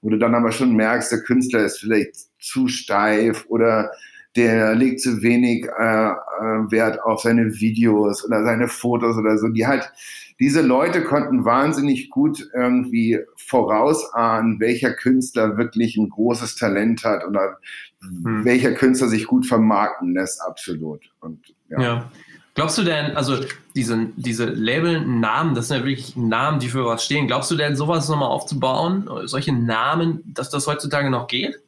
[0.00, 3.90] wo du dann aber schon merkst, der Künstler ist vielleicht zu steif oder
[4.36, 9.48] der legt zu wenig äh, äh Wert auf seine Videos oder seine Fotos oder so,
[9.48, 9.92] die halt
[10.40, 17.58] diese Leute konnten wahnsinnig gut irgendwie vorausahnen, welcher Künstler wirklich ein großes Talent hat oder
[18.00, 18.44] hm.
[18.44, 21.02] welcher Künstler sich gut vermarkten lässt, absolut.
[21.20, 21.80] Und, ja.
[21.80, 22.10] ja.
[22.54, 23.38] Glaubst du denn, also
[23.74, 27.26] diese, diese Label-Namen, das sind ja wirklich Namen, die für was stehen.
[27.26, 31.61] Glaubst du denn, sowas nochmal aufzubauen, solche Namen, dass das heutzutage noch geht?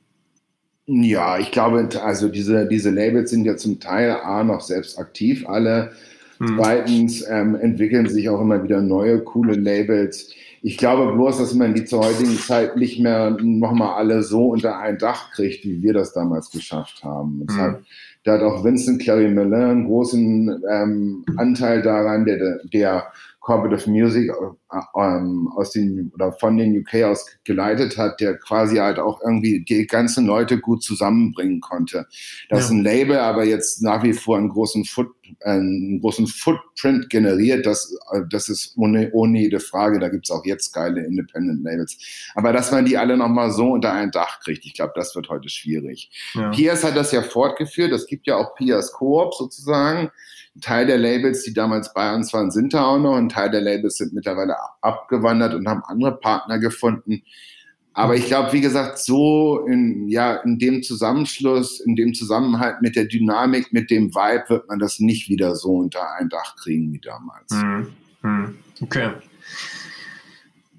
[0.86, 5.48] Ja, ich glaube, also diese, diese Labels sind ja zum Teil A noch selbst aktiv
[5.48, 5.92] alle.
[6.38, 6.56] Mhm.
[6.56, 10.30] Zweitens ähm, entwickeln sich auch immer wieder neue, coole Labels.
[10.62, 14.78] Ich glaube bloß, dass man die zur heutigen Zeit nicht mehr nochmal alle so unter
[14.78, 17.46] ein Dach kriegt, wie wir das damals geschafft haben.
[17.48, 17.56] Mhm.
[17.56, 17.80] Hat,
[18.24, 23.04] da hat auch Vincent Clary Mellin einen großen ähm, Anteil daran, der, der
[23.44, 28.76] Corporate Music äh, ähm, aus den oder von den UK aus geleitet hat, der quasi
[28.76, 32.06] halt auch irgendwie die ganzen Leute gut zusammenbringen konnte.
[32.48, 32.74] Das ja.
[32.74, 35.08] ein Label aber jetzt nach wie vor einen großen, Foot,
[35.40, 39.98] äh, einen großen Footprint generiert, das, äh, das ist ohne, ohne jede Frage.
[39.98, 41.98] Da gibt's auch jetzt geile Independent Labels.
[42.34, 45.28] Aber dass man die alle nochmal so unter ein Dach kriegt, ich glaube, das wird
[45.28, 46.10] heute schwierig.
[46.32, 46.48] Ja.
[46.50, 47.92] Piers hat das ja fortgeführt.
[47.92, 50.10] Es gibt ja auch Piers Coop sozusagen.
[50.56, 53.16] Ein Teil der Labels, die damals bei uns waren, sind da auch noch.
[53.16, 57.22] Ein Teil der Labels sind mittlerweile abgewandert und haben andere Partner gefunden.
[57.92, 62.96] Aber ich glaube, wie gesagt, so in, ja, in dem Zusammenschluss, in dem Zusammenhalt mit
[62.96, 66.92] der Dynamik, mit dem Vibe wird man das nicht wieder so unter ein Dach kriegen
[66.92, 67.52] wie damals.
[67.52, 67.86] Hm,
[68.22, 69.10] hm, okay.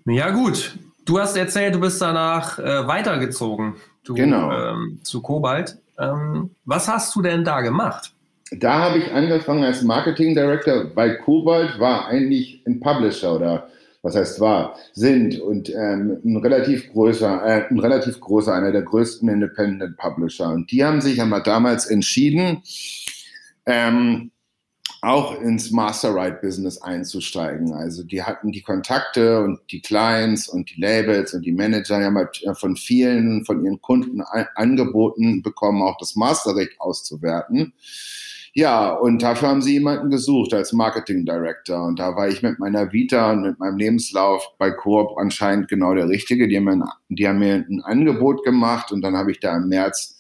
[0.06, 0.78] Ja, gut.
[1.06, 4.52] Du hast erzählt, du bist danach äh, weitergezogen du, genau.
[4.52, 5.78] Ähm, zu Kobalt.
[5.98, 8.14] Ähm, was hast du denn da gemacht?
[8.52, 13.70] Da habe ich angefangen als Marketing Director, weil Kobalt war eigentlich ein Publisher oder
[14.06, 18.84] was heißt war, sind und ähm, ein relativ großer, äh, ein relativ großer, einer der
[18.84, 20.50] größten Independent Publisher.
[20.50, 22.62] Und die haben sich aber damals entschieden,
[23.66, 24.30] ähm,
[25.06, 27.74] auch ins Master-Right-Business einzusteigen.
[27.74, 32.06] Also die hatten die Kontakte und die Clients und die Labels und die Manager die
[32.06, 34.22] haben halt von vielen von ihren Kunden
[34.56, 37.74] angeboten bekommen, auch das Master-Recht auszuwerten.
[38.58, 41.84] Ja, und dafür haben sie jemanden gesucht als Marketing Director.
[41.84, 45.94] Und da war ich mit meiner Vita und mit meinem Lebenslauf bei Coop anscheinend genau
[45.94, 46.48] der Richtige.
[46.48, 49.68] Die haben mir die haben mir ein Angebot gemacht und dann habe ich da im
[49.68, 50.15] März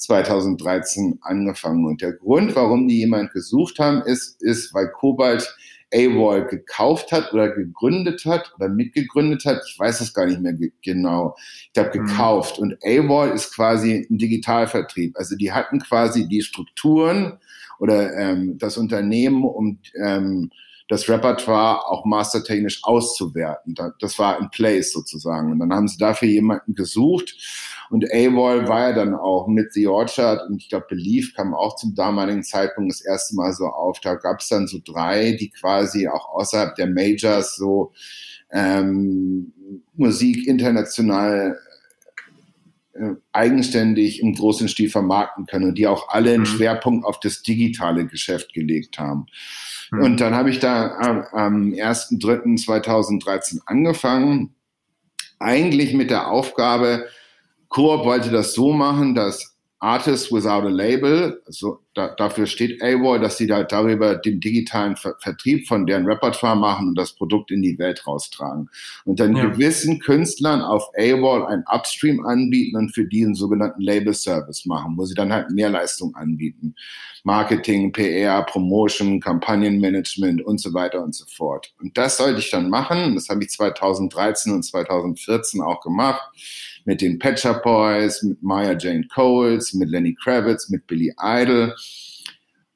[0.00, 1.84] 2013 angefangen.
[1.84, 5.54] Und der Grund, warum die jemand gesucht haben, ist, ist, weil Kobalt
[5.92, 9.60] AWOL gekauft hat oder gegründet hat oder mitgegründet hat.
[9.68, 11.36] Ich weiß es gar nicht mehr genau.
[11.64, 12.06] Ich glaube, mhm.
[12.06, 12.58] gekauft.
[12.58, 15.16] Und AWOL ist quasi ein Digitalvertrieb.
[15.16, 17.38] Also die hatten quasi die Strukturen
[17.78, 20.50] oder ähm, das Unternehmen, um ähm,
[20.88, 23.74] das Repertoire auch mastertechnisch auszuwerten.
[24.00, 25.52] Das war in place sozusagen.
[25.52, 27.36] Und dann haben sie dafür jemanden gesucht.
[27.90, 31.74] Und AWOL war ja dann auch mit The Orchard und ich glaube, Belief kam auch
[31.74, 33.98] zum damaligen Zeitpunkt das erste Mal so auf.
[34.00, 37.92] Da gab es dann so drei, die quasi auch außerhalb der Majors so
[38.52, 39.52] ähm,
[39.96, 41.58] Musik international
[42.92, 46.46] äh, eigenständig im großen Stil vermarkten können und die auch alle einen mhm.
[46.46, 49.26] Schwerpunkt auf das digitale Geschäft gelegt haben.
[49.90, 50.02] Mhm.
[50.02, 54.54] Und dann habe ich da am, am 1.3.2013 angefangen,
[55.40, 57.06] eigentlich mit der Aufgabe,
[57.70, 63.18] Coop wollte das so machen, dass Artists Without a Label, also da, dafür steht AWOL,
[63.18, 67.50] dass sie da darüber den digitalen Ver Vertrieb von deren Repertoire machen und das Produkt
[67.50, 68.68] in die Welt raustragen.
[69.06, 69.46] Und dann ja.
[69.46, 74.98] gewissen Künstlern auf AWOL ein Upstream anbieten und für die einen sogenannten Label Service machen,
[74.98, 76.74] wo sie dann halt Mehrleistung anbieten.
[77.24, 81.72] Marketing, PR, Promotion, Kampagnenmanagement und so weiter und so fort.
[81.80, 83.14] Und das sollte ich dann machen.
[83.14, 86.20] Das habe ich 2013 und 2014 auch gemacht
[86.84, 91.74] mit den Pet Shop Boys, mit Maya Jane Coles, mit Lenny Kravitz, mit Billy Idol.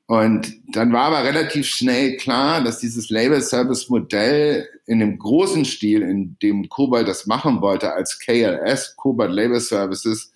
[0.07, 6.37] Und dann war aber relativ schnell klar, dass dieses Label-Service-Modell in dem großen Stil, in
[6.43, 10.31] dem Kobalt das machen wollte, als KLS, Kobalt Label Services,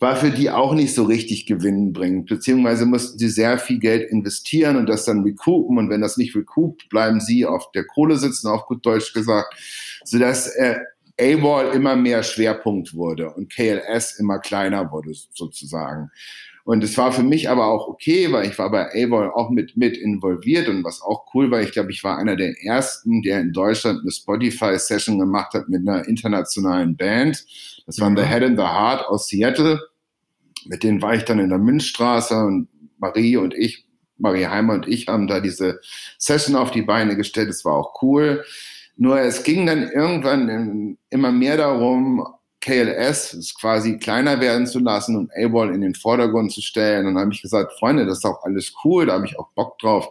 [0.00, 2.28] war für die auch nicht so richtig gewinnbringend.
[2.28, 5.78] Beziehungsweise mussten sie sehr viel Geld investieren und das dann recoupen.
[5.78, 9.54] Und wenn das nicht recoupt, bleiben sie auf der Kohle sitzen, auf gut Deutsch gesagt,
[10.04, 10.76] sodass äh,
[11.20, 16.10] AWOL immer mehr Schwerpunkt wurde und KLS immer kleiner wurde sozusagen.
[16.64, 19.76] Und es war für mich aber auch okay, weil ich war bei AWOL auch mit,
[19.76, 23.40] mit involviert und was auch cool war, ich glaube, ich war einer der ersten, der
[23.40, 27.44] in Deutschland eine Spotify-Session gemacht hat mit einer internationalen Band.
[27.86, 28.18] Das waren mhm.
[28.18, 29.78] The Head and the Heart aus Seattle.
[30.64, 33.84] Mit denen war ich dann in der Münzstraße und Marie und ich,
[34.16, 35.80] Marie Heimer und ich haben da diese
[36.16, 37.50] Session auf die Beine gestellt.
[37.50, 38.42] Das war auch cool.
[38.96, 42.26] Nur es ging dann irgendwann immer mehr darum,
[42.60, 47.06] KLS quasi kleiner werden zu lassen und A-Ball in den Vordergrund zu stellen.
[47.06, 49.50] Und dann habe ich gesagt, Freunde, das ist auch alles cool, da habe ich auch
[49.54, 50.08] Bock drauf.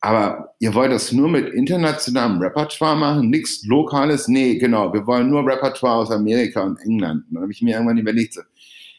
[0.00, 4.28] Aber ihr wollt das nur mit internationalem Repertoire machen, nichts Lokales?
[4.28, 7.24] Nee, genau, wir wollen nur Repertoire aus Amerika und England.
[7.28, 8.36] Und dann habe ich mir irgendwann überlegt,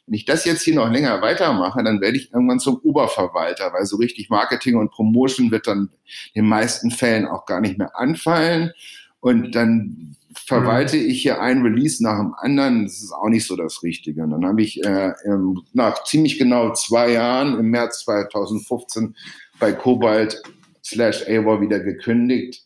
[0.06, 3.86] wenn ich das jetzt hier noch länger weitermache, dann werde ich irgendwann zum Oberverwalter, weil
[3.86, 5.89] so richtig Marketing und Promotion wird dann
[6.34, 8.71] in den meisten Fällen auch gar nicht mehr anfallen.
[9.24, 11.06] Und dann verwalte mhm.
[11.06, 12.84] ich hier ein Release nach dem anderen.
[12.84, 14.22] Das ist auch nicht so das Richtige.
[14.22, 15.14] Und dann habe ich äh,
[15.72, 19.16] nach ziemlich genau zwei Jahren im März 2015
[19.62, 20.44] bei Cobalt
[20.84, 22.66] slash Avor wieder gekündigt,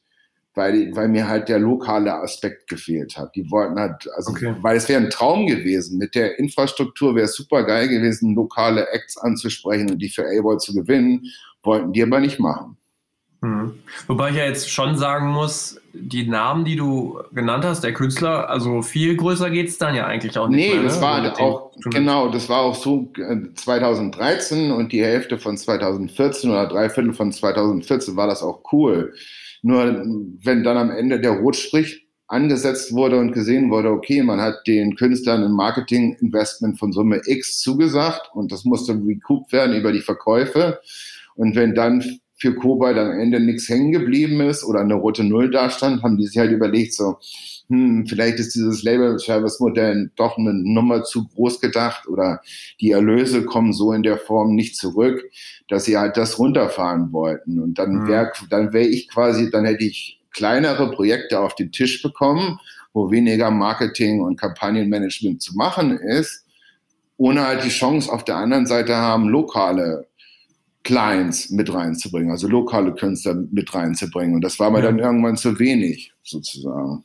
[0.56, 3.36] weil, weil mir halt der lokale Aspekt gefehlt hat.
[3.36, 4.56] Die wollten halt, also, okay.
[4.62, 6.00] weil es wäre ein Traum gewesen.
[6.00, 10.58] Mit der Infrastruktur wäre es super geil gewesen, lokale Acts anzusprechen und die für Avor
[10.58, 11.28] zu gewinnen.
[11.62, 12.78] Wollten die aber nicht machen.
[13.41, 13.76] Mhm.
[14.08, 18.49] Wobei ich ja jetzt schon sagen muss, die Namen, die du genannt hast, der Künstler,
[18.49, 20.69] also viel größer geht es dann ja eigentlich auch nicht.
[20.69, 21.01] Nee, mehr, das ne?
[21.01, 23.12] war also auch, genau, das war auch so
[23.55, 28.62] 2013 äh, und die Hälfte von 2014 oder drei Viertel von 2014 war das auch
[28.71, 29.13] cool.
[29.62, 30.03] Nur
[30.43, 34.95] wenn dann am Ende der Rotstrich angesetzt wurde und gesehen wurde, okay, man hat den
[34.95, 40.79] Künstlern ein Marketing-Investment von Summe X zugesagt und das musste recouped werden über die Verkäufe.
[41.36, 45.50] Und wenn dann für Kobalt am Ende nichts hängen geblieben ist oder eine rote Null
[45.50, 47.17] dastand, haben die sich halt überlegt, so,
[47.67, 52.41] hm, vielleicht ist dieses Label-Service-Modell doch eine Nummer zu groß gedacht oder
[52.80, 55.23] die Erlöse kommen so in der Form nicht zurück,
[55.67, 57.60] dass sie halt das runterfahren wollten.
[57.60, 58.08] Und dann mhm.
[58.08, 62.60] wäre dann wäre ich quasi, dann hätte ich kleinere Projekte auf den Tisch bekommen,
[62.93, 66.45] wo weniger Marketing und Kampagnenmanagement zu machen ist,
[67.17, 70.08] ohne halt die Chance auf der anderen Seite haben, lokale
[70.88, 74.36] Clients mit reinzubringen, also lokale Künstler mit reinzubringen.
[74.36, 74.86] Und das war mir ja.
[74.86, 77.04] dann irgendwann zu wenig, sozusagen.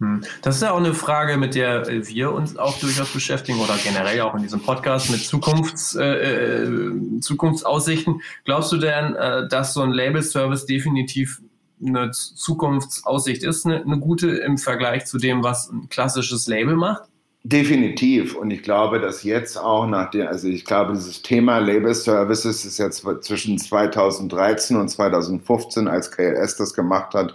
[0.00, 0.22] Hm.
[0.42, 4.20] Das ist ja auch eine Frage, mit der wir uns auch durchaus beschäftigen oder generell
[4.20, 8.20] auch in diesem Podcast mit Zukunfts, äh, äh Zukunftsaussichten.
[8.44, 11.40] Glaubst du denn, äh, dass so ein Label-Service definitiv
[11.82, 17.09] eine Zukunftsaussicht ist, eine, eine gute im Vergleich zu dem, was ein klassisches Label macht?
[17.42, 18.36] Definitiv.
[18.36, 22.66] Und ich glaube, dass jetzt auch nach der, also ich glaube, dieses Thema Label Services
[22.66, 27.34] ist jetzt zwischen 2013 und 2015, als KLS das gemacht hat,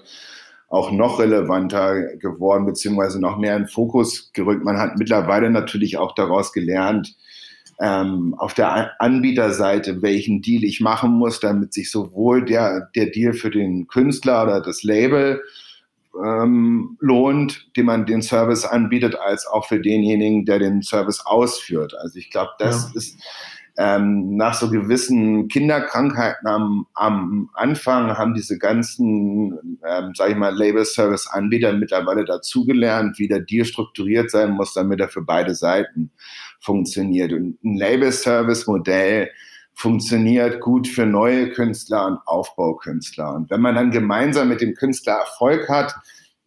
[0.70, 4.64] auch noch relevanter geworden, beziehungsweise noch mehr in Fokus gerückt.
[4.64, 7.16] Man hat mittlerweile natürlich auch daraus gelernt,
[7.82, 13.34] ähm, auf der Anbieterseite, welchen Deal ich machen muss, damit sich sowohl der, der Deal
[13.34, 15.42] für den Künstler oder das Label
[16.24, 21.94] ähm, lohnt, dem man den Service anbietet, als auch für denjenigen, der den Service ausführt.
[22.00, 22.98] Also ich glaube, das ja.
[22.98, 23.20] ist
[23.78, 30.56] ähm, nach so gewissen Kinderkrankheiten am, am Anfang haben diese ganzen, ähm, sage ich mal,
[30.56, 36.12] Label-Service-Anbieter mittlerweile dazugelernt, wie der Deal strukturiert sein muss, damit er für beide Seiten
[36.62, 37.34] funktioniert.
[37.34, 39.30] Und ein Label-Service-Modell
[39.76, 43.36] funktioniert gut für neue Künstler und Aufbaukünstler.
[43.36, 45.94] Und wenn man dann gemeinsam mit dem Künstler Erfolg hat,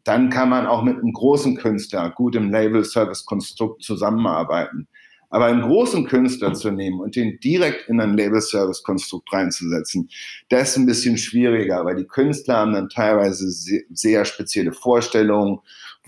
[0.05, 4.89] dann kann man auch mit einem großen Künstler gut im Label-Service-Konstrukt zusammenarbeiten.
[5.29, 10.09] Aber einen großen Künstler zu nehmen und den direkt in ein Label-Service-Konstrukt reinzusetzen,
[10.49, 15.59] das ist ein bisschen schwieriger, weil die Künstler haben dann teilweise sehr spezielle Vorstellungen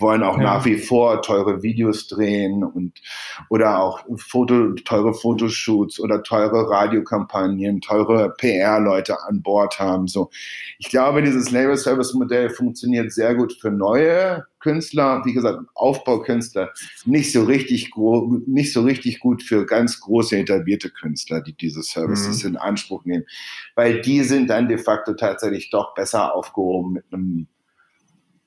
[0.01, 0.43] wollen auch ja.
[0.43, 2.99] nach wie vor teure Videos drehen und
[3.49, 10.07] oder auch Foto, teure Fotoshoots oder teure Radiokampagnen, teure PR-Leute an Bord haben.
[10.07, 10.29] So,
[10.79, 16.71] ich glaube, dieses Label-Service-Modell funktioniert sehr gut für neue Künstler, wie gesagt, Aufbaukünstler,
[17.05, 17.91] nicht so richtig
[18.45, 22.51] nicht so richtig gut für ganz große etablierte Künstler, die diese Services mhm.
[22.51, 23.25] in Anspruch nehmen,
[23.75, 27.47] weil die sind dann de facto tatsächlich doch besser aufgehoben mit einem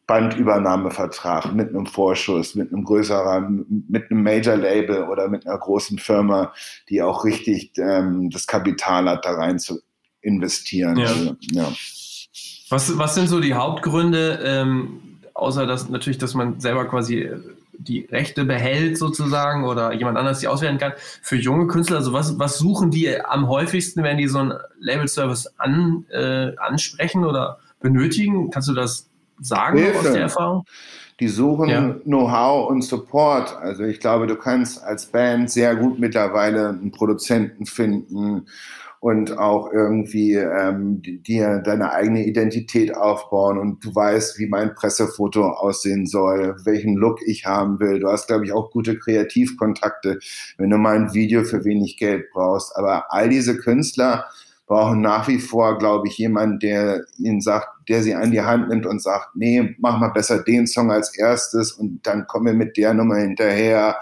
[0.06, 6.52] Bandübernahmevertrag mit einem Vorschuss, mit einem größeren, mit einem Major-Label oder mit einer großen Firma,
[6.88, 9.80] die auch richtig ähm, das Kapital hat, da rein zu
[10.20, 10.96] investieren.
[10.96, 11.06] Ja.
[11.06, 11.72] Also, ja.
[12.68, 17.30] Was, was sind so die Hauptgründe, ähm, außer dass natürlich, dass man selber quasi
[17.78, 20.92] die Rechte behält sozusagen oder jemand anders die auswählen kann.
[21.22, 25.54] Für junge Künstler, also was, was suchen die am häufigsten, wenn die so einen Label-Service
[25.58, 28.50] an, äh, ansprechen oder benötigen?
[28.50, 29.10] Kannst du das
[29.40, 29.98] sagen Hilfe.
[29.98, 30.64] aus der Erfahrung?
[31.20, 31.94] Die suchen ja.
[32.04, 33.56] Know-how und Support.
[33.56, 38.46] Also ich glaube, du kannst als Band sehr gut mittlerweile einen Produzenten finden
[39.04, 45.46] und auch irgendwie ähm, dir deine eigene Identität aufbauen und du weißt, wie mein Pressefoto
[45.46, 48.00] aussehen soll, welchen Look ich haben will.
[48.00, 50.20] Du hast, glaube ich, auch gute Kreativkontakte,
[50.56, 52.74] wenn du mal ein Video für wenig Geld brauchst.
[52.76, 54.24] Aber all diese Künstler
[54.66, 58.68] brauchen nach wie vor, glaube ich, jemanden, der ihnen sagt, der sie an die Hand
[58.68, 62.54] nimmt und sagt, nee, mach mal besser den Song als erstes und dann kommen wir
[62.54, 63.98] mit der Nummer hinterher.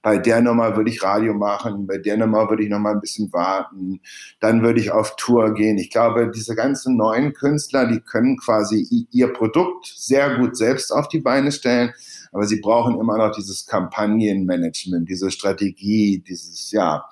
[0.00, 3.00] Bei der Nummer würde ich Radio machen, bei der Nummer würde ich noch mal ein
[3.00, 4.00] bisschen warten,
[4.40, 5.78] dann würde ich auf Tour gehen.
[5.78, 11.08] Ich glaube, diese ganzen neuen Künstler, die können quasi ihr Produkt sehr gut selbst auf
[11.08, 11.92] die Beine stellen,
[12.32, 17.04] aber sie brauchen immer noch dieses Kampagnenmanagement, diese Strategie, dieses, ja,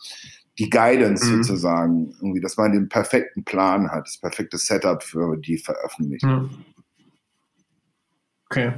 [0.59, 1.43] die Guidance mhm.
[1.43, 6.51] sozusagen, irgendwie, dass man den perfekten Plan hat, das perfekte Setup für die Veröffentlichung.
[8.51, 8.73] Okay.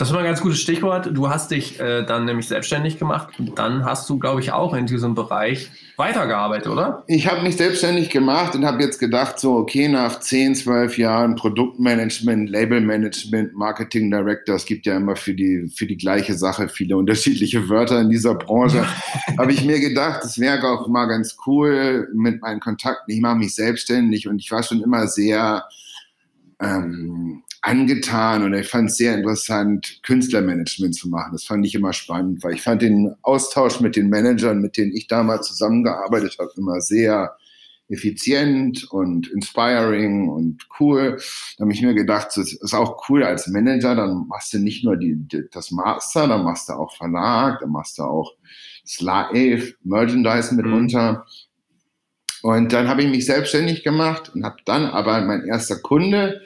[0.00, 1.10] Das war ein ganz gutes Stichwort.
[1.12, 4.72] Du hast dich äh, dann nämlich selbstständig gemacht und dann hast du, glaube ich, auch
[4.72, 7.04] in diesem Bereich weitergearbeitet, oder?
[7.06, 11.34] Ich habe mich selbstständig gemacht und habe jetzt gedacht, so, okay, nach 10, 12 Jahren
[11.34, 16.96] Produktmanagement, Labelmanagement, Marketing Director, es gibt ja immer für die, für die gleiche Sache viele
[16.96, 18.86] unterschiedliche Wörter in dieser Branche,
[19.38, 23.12] habe ich mir gedacht, es wäre auch mal ganz cool mit meinen Kontakten.
[23.12, 25.66] Ich mache mich selbstständig und ich war schon immer sehr
[26.58, 31.32] ähm, angetan und ich fand es sehr interessant, Künstlermanagement zu machen.
[31.32, 34.92] Das fand ich immer spannend, weil ich fand den Austausch mit den Managern, mit denen
[34.92, 37.36] ich damals zusammengearbeitet habe, immer sehr
[37.90, 41.20] effizient und inspiring und cool.
[41.58, 44.84] Da habe ich mir gedacht, das ist auch cool als Manager, dann machst du nicht
[44.84, 45.18] nur die,
[45.52, 48.32] das Master, dann machst du auch Verlag, dann machst du auch
[49.00, 51.12] Live, Merchandise mitunter.
[51.12, 51.18] Mhm.
[52.42, 56.40] Und dann habe ich mich selbstständig gemacht und habe dann aber mein erster Kunde,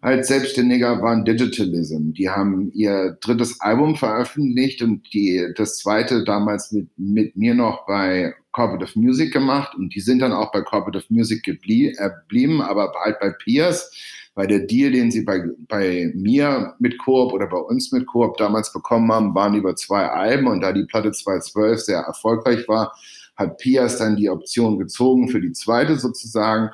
[0.00, 2.12] als Selbstständiger waren Digitalism.
[2.12, 7.86] Die haben ihr drittes Album veröffentlicht und die, das zweite damals mit, mit mir noch
[7.86, 9.74] bei Corporate Music gemacht.
[9.74, 13.90] Und die sind dann auch bei Corporate Music geblieben, aber halt bei Piers,
[14.34, 18.36] weil der Deal, den sie bei, bei mir mit Coop oder bei uns mit Coop
[18.36, 20.46] damals bekommen haben, waren über zwei Alben.
[20.46, 22.94] Und da die Platte 212 sehr erfolgreich war,
[23.36, 26.70] hat Piers dann die Option gezogen für die zweite sozusagen.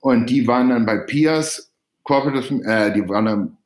[0.00, 1.69] Und die waren dann bei Piers
[2.04, 3.56] Corporate, äh, die waren dann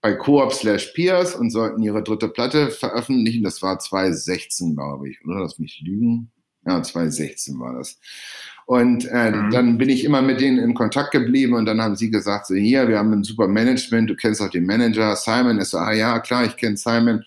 [0.00, 3.44] bei Coop slash Peers und sollten ihre dritte Platte veröffentlichen.
[3.44, 5.40] Das war 2016, glaube ich, oder?
[5.40, 6.30] Lass mich lügen.
[6.66, 7.98] Ja, 2016 war das.
[8.66, 9.50] Und äh, mhm.
[9.50, 12.54] dann bin ich immer mit denen in Kontakt geblieben und dann haben sie gesagt, so
[12.54, 15.92] hier, wir haben ein super Management, du kennst auch den Manager, Simon ist so, ah
[15.92, 17.24] ja, klar, ich kenne Simon.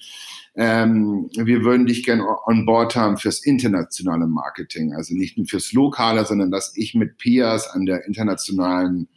[0.56, 5.74] Ähm, wir würden dich gerne on board haben fürs internationale Marketing, also nicht nur fürs
[5.74, 9.08] Lokale, sondern dass ich mit Pias an der internationalen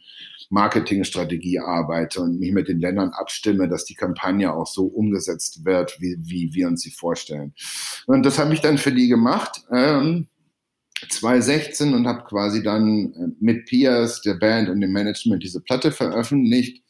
[0.49, 5.97] Marketingstrategie arbeite und mich mit den Ländern abstimme, dass die Kampagne auch so umgesetzt wird,
[5.99, 7.53] wie, wie wir uns sie vorstellen.
[8.05, 9.63] Und das habe ich dann für die gemacht.
[9.71, 10.27] Ähm,
[11.09, 15.91] 2016 und habe quasi dann äh, mit Pias, der Band und dem Management diese Platte
[15.91, 16.83] veröffentlicht.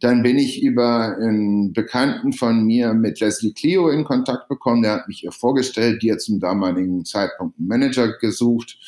[0.00, 4.82] Dann bin ich über einen Bekannten von mir mit Leslie Clio in Kontakt bekommen.
[4.82, 6.02] Der hat mich ihr vorgestellt.
[6.02, 8.78] Die hat zum damaligen Zeitpunkt einen Manager gesucht.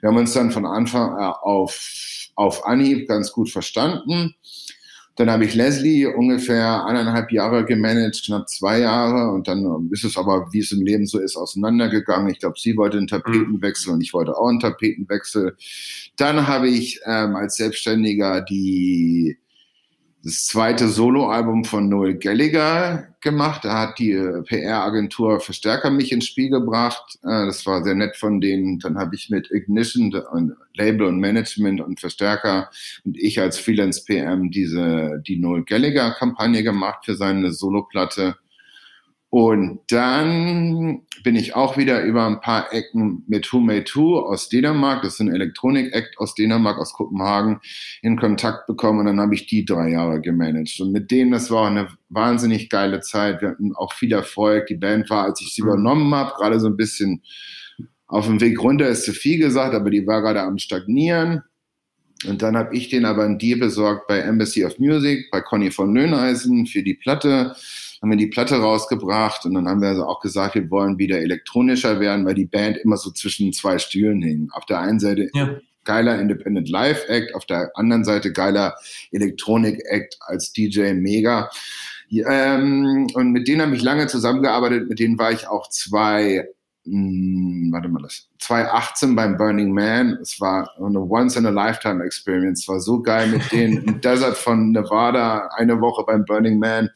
[0.00, 4.34] Wir haben uns dann von Anfang auf, auf Anhieb ganz gut verstanden.
[5.16, 9.32] Dann habe ich Leslie ungefähr eineinhalb Jahre gemanagt, knapp zwei Jahre.
[9.34, 12.30] Und dann ist es aber, wie es im Leben so ist, auseinandergegangen.
[12.30, 15.56] Ich glaube, sie wollte einen Tapetenwechsel und ich wollte auch einen Tapetenwechsel.
[16.16, 19.36] Dann habe ich ähm, als Selbstständiger die
[20.22, 23.64] das zweite Soloalbum von Noel Gallagher gemacht.
[23.64, 27.18] Da hat die äh, PR-Agentur Verstärker mich ins Spiel gebracht.
[27.22, 28.78] Äh, das war sehr nett von denen.
[28.78, 32.70] Dann habe ich mit Ignition und Label und Management und Verstärker
[33.04, 38.36] und ich als Freelance PM diese die Noel Gallagher Kampagne gemacht für seine Soloplatte.
[39.30, 44.48] Und dann bin ich auch wieder über ein paar Ecken mit Who Made Who aus
[44.48, 47.60] Dänemark, das ist ein Elektronik-Act aus Dänemark, aus Kopenhagen,
[48.02, 50.80] in Kontakt bekommen und dann habe ich die drei Jahre gemanagt.
[50.80, 53.40] Und mit denen, das war eine wahnsinnig geile Zeit.
[53.40, 54.66] Wir hatten auch viel Erfolg.
[54.66, 55.68] Die Band war, als ich sie mhm.
[55.68, 57.22] übernommen habe, gerade so ein bisschen
[58.08, 61.42] auf dem Weg runter, ist zu viel gesagt, aber die war gerade am Stagnieren.
[62.26, 65.70] Und dann habe ich den aber einen Deal besorgt bei Embassy of Music, bei Conny
[65.70, 67.54] von Löhneisen für die Platte
[68.00, 71.18] haben wir die Platte rausgebracht und dann haben wir also auch gesagt, wir wollen wieder
[71.18, 74.48] elektronischer werden, weil die Band immer so zwischen zwei Stühlen hing.
[74.52, 75.56] Auf der einen Seite ja.
[75.84, 78.74] geiler Independent Live Act, auf der anderen Seite geiler
[79.12, 81.50] Elektronik Act als DJ Mega.
[82.10, 86.48] Ähm, und mit denen habe ich lange zusammengearbeitet, mit denen war ich auch zwei
[86.84, 90.18] hm, warte mal, das 2018 beim Burning Man.
[90.22, 92.60] Es war eine Once in a Lifetime Experience.
[92.60, 96.90] Es war so geil mit denen im Desert von Nevada eine Woche beim Burning Man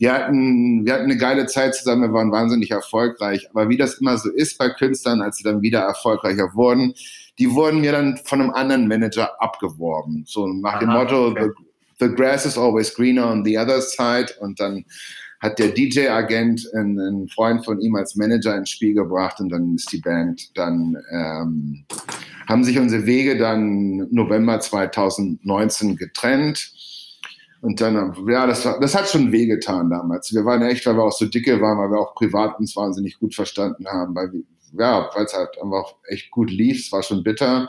[0.00, 3.46] wir hatten, wir hatten eine geile Zeit zusammen, wir waren wahnsinnig erfolgreich.
[3.50, 6.94] Aber wie das immer so ist bei Künstlern, als sie dann wieder erfolgreicher wurden,
[7.38, 10.24] die wurden mir dann von einem anderen Manager abgeworben.
[10.26, 11.50] So nach Aha, dem Motto, okay.
[11.98, 14.32] the, the grass is always greener on the other side.
[14.40, 14.86] Und dann
[15.40, 19.74] hat der DJ-Agent einen, einen, Freund von ihm als Manager ins Spiel gebracht und dann
[19.74, 21.84] ist die Band dann, ähm,
[22.46, 26.72] haben sich unsere Wege dann November 2019 getrennt.
[27.62, 30.32] Und dann, ja, das, das hat schon wehgetan damals.
[30.32, 33.18] Wir waren echt, weil wir auch so dicke waren, weil wir auch privat uns wahnsinnig
[33.18, 34.30] gut verstanden haben, weil
[34.78, 36.86] ja, weil es halt einfach echt gut lief.
[36.86, 37.68] Es war schon bitter.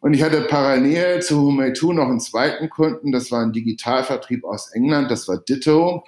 [0.00, 3.12] Und ich hatte parallel zu Humeitu noch einen zweiten Kunden.
[3.12, 5.10] Das war ein Digitalvertrieb aus England.
[5.10, 6.02] Das war Ditto.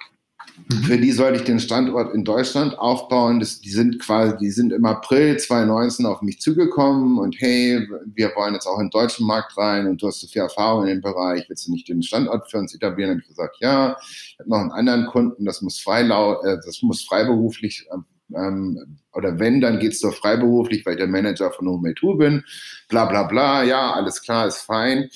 [0.67, 0.83] Mhm.
[0.83, 3.39] Für die sollte ich den Standort in Deutschland aufbauen.
[3.39, 8.31] Das, die sind quasi, die sind im April 2019 auf mich zugekommen und hey, wir
[8.35, 10.89] wollen jetzt auch in den deutschen Markt rein und du hast so viel Erfahrung in
[10.89, 13.11] dem Bereich, willst du nicht den Standort für uns etablieren?
[13.11, 13.97] Habe ich gesagt, ja.
[14.01, 17.87] Ich habe noch einen anderen Kunden, das muss freilau, äh, das muss freiberuflich
[18.35, 22.43] ähm, oder wenn, dann geht's doch freiberuflich, weil ich der Manager von Home bin.
[22.89, 25.09] Bla bla bla, ja, alles klar, ist fein.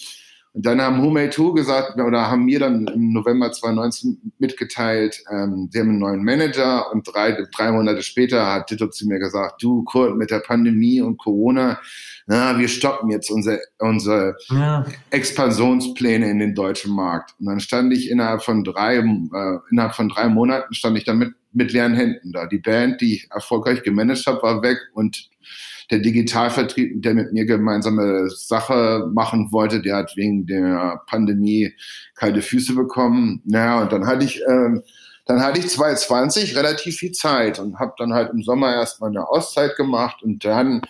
[0.53, 5.69] Und dann haben Humei 2 gesagt, oder haben mir dann im November 2019 mitgeteilt, ähm,
[5.71, 9.61] sie haben einen neuen Manager und drei, drei Monate später hat Tito zu mir gesagt,
[9.61, 11.79] du Kurt, mit der Pandemie und Corona,
[12.25, 14.85] na, wir stoppen jetzt unsere, unsere ja.
[15.11, 17.35] Expansionspläne in den deutschen Markt.
[17.39, 21.19] Und dann stand ich innerhalb von drei, äh, innerhalb von drei Monaten stand ich dann
[21.19, 22.45] mit, mit leeren Händen da.
[22.45, 25.29] Die Band, die ich erfolgreich gemanagt habe, war weg und
[25.89, 31.73] der Digitalvertrieb, der mit mir gemeinsame Sache machen wollte, der hat wegen der Pandemie
[32.15, 33.41] kalte Füße bekommen.
[33.45, 34.83] Naja, und dann hatte ich, ähm,
[35.25, 39.27] dann hatte ich 2020 relativ viel Zeit und habe dann halt im Sommer erstmal eine
[39.29, 40.81] Auszeit gemacht und dann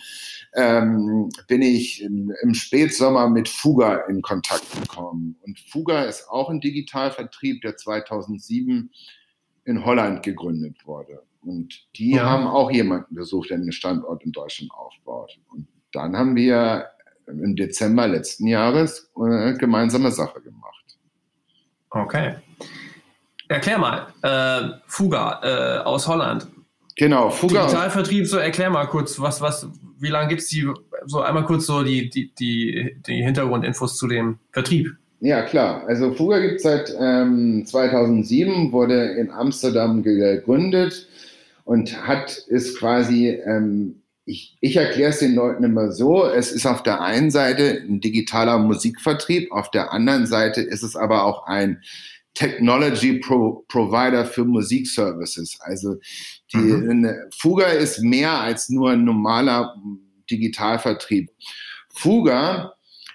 [0.54, 5.36] ähm, bin ich im, im Spätsommer mit Fuga in Kontakt gekommen.
[5.42, 8.90] Und Fuga ist auch ein Digitalvertrieb, der 2007
[9.64, 11.22] in Holland gegründet wurde.
[11.48, 12.24] Und die ja.
[12.24, 15.38] haben auch jemanden gesucht, der einen Standort in Deutschland aufbaut.
[15.50, 16.86] Und dann haben wir
[17.26, 20.98] im Dezember letzten Jahres eine äh, gemeinsame Sache gemacht.
[21.90, 22.34] Okay.
[23.48, 26.46] Erklär mal, äh, Fuga äh, aus Holland.
[26.96, 27.62] Genau, Fuga.
[27.62, 29.68] Digitalvertrieb, so erklär mal kurz, was, was,
[29.98, 30.68] wie lange gibt es die,
[31.06, 34.94] so einmal kurz so die, die, die, die Hintergrundinfos zu dem Vertrieb.
[35.20, 35.84] Ja, klar.
[35.86, 41.08] Also Fuga gibt es seit ähm, 2007, wurde in Amsterdam gegründet
[41.68, 46.64] und hat ist quasi, ähm, ich, ich erkläre es den Leuten immer so, es ist
[46.64, 51.46] auf der einen Seite ein digitaler Musikvertrieb, auf der anderen Seite ist es aber auch
[51.46, 51.82] ein
[52.32, 55.58] Technology Pro Provider für Musikservices.
[55.60, 55.96] Also
[56.54, 57.06] die mhm.
[57.36, 59.76] Fuga ist mehr als nur ein normaler
[60.30, 61.28] Digitalvertrieb.
[61.90, 62.72] Fuga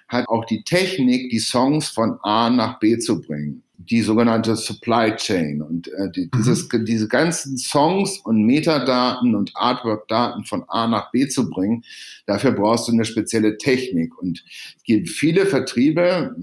[0.07, 3.62] hat auch die Technik, die Songs von A nach B zu bringen.
[3.77, 5.61] Die sogenannte Supply Chain.
[5.61, 6.29] Und äh, die, mhm.
[6.37, 11.83] dieses, diese ganzen Songs und Metadaten und Artwork-Daten von A nach B zu bringen,
[12.25, 14.17] dafür brauchst du eine spezielle Technik.
[14.17, 14.43] Und
[14.77, 16.35] es gibt viele Vertriebe,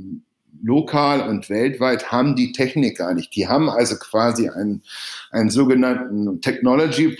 [0.62, 3.34] lokal und weltweit haben die Technik gar nicht.
[3.34, 4.82] Die haben also quasi einen,
[5.30, 7.16] einen sogenannten Technology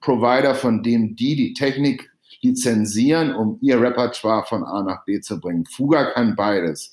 [0.00, 2.10] Provider, von dem die die Technik
[2.42, 5.66] lizenzieren, um ihr Repertoire von A nach B zu bringen.
[5.66, 6.92] Fuga kann beides.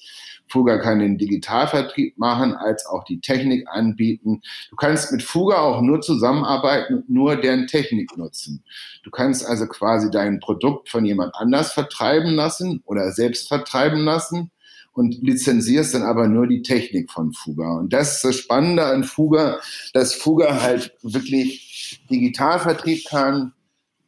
[0.54, 4.41] Fuga kann den Digitalvertrieb machen, als auch die Technik anbieten.
[4.70, 8.64] Du kannst mit Fuga auch nur zusammenarbeiten und nur deren Technik nutzen.
[9.04, 14.51] Du kannst also quasi dein Produkt von jemand anders vertreiben lassen oder selbst vertreiben lassen
[14.91, 17.80] und lizenzierst dann aber nur die Technik von Fuga.
[17.80, 19.58] Und das ist das Spannende an Fuga,
[19.93, 23.54] dass Fuga halt wirklich Digitalvertrieb kann,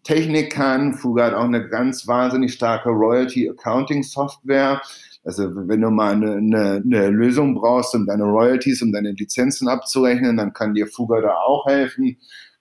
[0.04, 0.93] Technik kann.
[0.93, 4.80] Fuga hat auch eine ganz wahnsinnig starke Royalty Accounting Software.
[5.26, 9.67] Also wenn du mal eine, eine, eine, Lösung brauchst, um deine Royalties, um deine Lizenzen
[9.67, 12.17] abzurechnen, dann kann dir Fuga da auch helfen.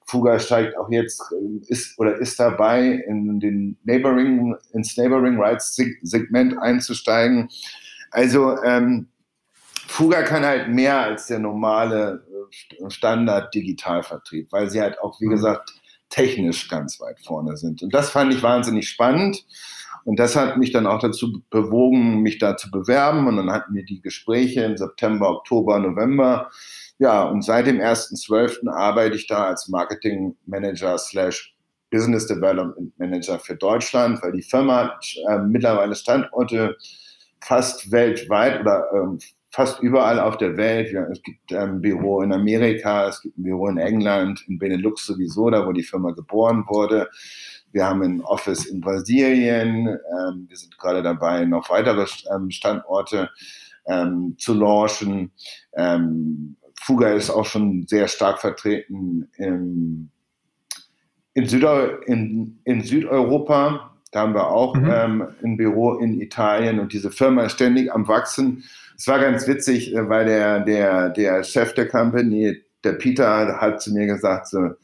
[0.06, 1.22] Fuga steigt auch jetzt
[1.68, 7.48] ist oder ist dabei, in den Neighboring, ins Neighboring Rights Segment einzusteigen.
[8.10, 9.08] Also ähm,
[9.86, 12.24] Fuga kann halt mehr als der normale
[12.80, 15.32] äh, Standard-Digitalvertrieb, weil sie halt auch, wie mhm.
[15.32, 15.72] gesagt,
[16.08, 17.82] technisch ganz weit vorne sind.
[17.82, 19.44] Und das fand ich wahnsinnig spannend.
[20.04, 23.26] Und das hat mich dann auch dazu bewogen, mich da zu bewerben.
[23.26, 26.50] Und dann hatten wir die Gespräche im September, Oktober, November.
[26.98, 28.68] Ja, und seit dem 1.12.
[28.70, 31.54] arbeite ich da als Marketing Manager slash
[31.90, 36.76] Business Development Manager für Deutschland, weil die Firma hat äh, mittlerweile Standorte
[37.40, 39.18] fast weltweit oder ähm,
[39.50, 40.92] fast überall auf der Welt.
[40.92, 44.58] Ja, es gibt ein ähm, Büro in Amerika, es gibt ein Büro in England, in
[44.58, 47.08] Benelux sowieso, da wo die Firma geboren wurde.
[47.74, 49.88] Wir haben ein Office in Brasilien.
[49.88, 53.30] Ähm, wir sind gerade dabei, noch weitere ähm, Standorte
[53.86, 55.32] ähm, zu launchen.
[55.76, 60.08] Ähm, Fuga ist auch schon sehr stark vertreten im,
[61.34, 63.90] in, Südeu in, in Südeuropa.
[64.12, 64.90] Da haben wir auch mhm.
[64.94, 68.62] ähm, ein Büro in Italien und diese Firma ist ständig am Wachsen.
[68.96, 73.82] Es war ganz witzig, äh, weil der, der, der Chef der Company, der Peter, hat
[73.82, 74.74] zu mir gesagt, so,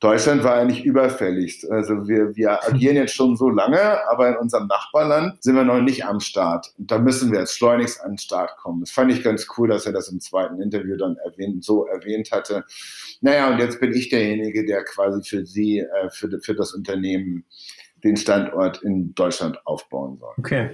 [0.00, 1.66] Deutschland war eigentlich überfällig.
[1.70, 3.80] Also wir, wir agieren jetzt schon so lange,
[4.10, 6.72] aber in unserem Nachbarland sind wir noch nicht am Start.
[6.78, 8.80] Und da müssen wir jetzt schleunigst an den Start kommen.
[8.80, 12.30] Das fand ich ganz cool, dass er das im zweiten Interview dann erwähnt, so erwähnt
[12.30, 12.64] hatte.
[13.22, 17.44] Naja, und jetzt bin ich derjenige, der quasi für Sie, äh, für, für das Unternehmen
[18.04, 20.32] den Standort in Deutschland aufbauen soll.
[20.38, 20.70] Okay.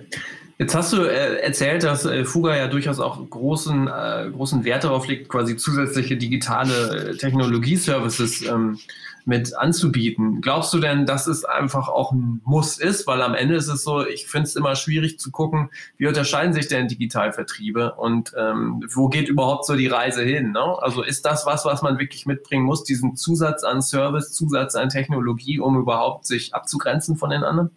[0.59, 4.85] Jetzt hast du äh, erzählt, dass äh, Fuga ja durchaus auch großen, äh, großen Wert
[4.85, 8.79] darauf legt, quasi zusätzliche digitale äh, Technologieservices ähm,
[9.25, 10.41] mit anzubieten.
[10.41, 13.07] Glaubst du denn, dass es einfach auch ein Muss ist?
[13.07, 16.53] Weil am Ende ist es so, ich finde es immer schwierig zu gucken, wie unterscheiden
[16.53, 20.53] sich denn Digitalvertriebe und ähm, wo geht überhaupt so die Reise hin?
[20.53, 20.77] Ne?
[20.81, 24.89] Also ist das was, was man wirklich mitbringen muss, diesen Zusatz an Service, Zusatz an
[24.89, 27.71] Technologie, um überhaupt sich abzugrenzen von den anderen?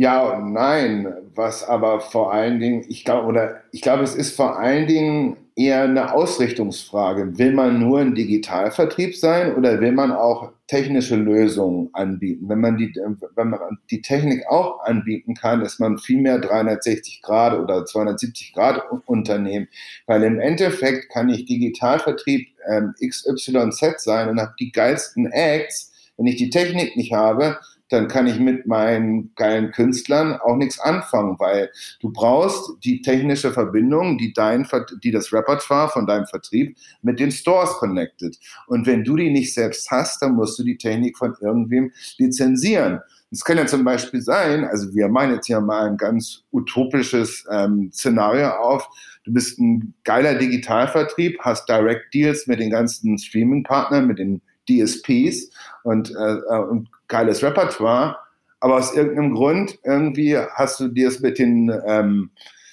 [0.00, 4.34] Ja und nein, was aber vor allen Dingen, ich glaube, oder ich glaube, es ist
[4.34, 7.36] vor allen Dingen eher eine Ausrichtungsfrage.
[7.38, 12.48] Will man nur ein Digitalvertrieb sein oder will man auch technische Lösungen anbieten?
[12.48, 12.94] Wenn man die,
[13.34, 18.54] wenn man die Technik auch anbieten kann, ist man viel mehr 360 Grad oder 270
[18.54, 19.68] Grad Unternehmen,
[20.06, 25.92] weil im Endeffekt kann ich Digitalvertrieb ähm, XYZ sein und habe die geilsten Acts.
[26.16, 27.58] Wenn ich die Technik nicht habe,
[27.90, 31.70] dann kann ich mit meinen geilen Künstlern auch nichts anfangen, weil
[32.00, 34.66] du brauchst die technische Verbindung, die dein,
[35.02, 38.38] die das Repertoire von deinem Vertrieb mit den Stores connected.
[38.66, 43.00] Und wenn du die nicht selbst hast, dann musst du die Technik von irgendwem lizenzieren.
[43.32, 47.44] Es kann ja zum Beispiel sein, also wir meinen jetzt hier mal ein ganz utopisches
[47.50, 48.88] ähm, Szenario auf.
[49.24, 55.50] Du bist ein geiler Digitalvertrieb, hast Direct Deals mit den ganzen Streaming-Partnern, mit den DSPs
[55.84, 58.16] und, äh, äh, und geiles Repertoire,
[58.60, 62.30] aber aus irgendeinem Grund irgendwie hast du dir es mit den ähm,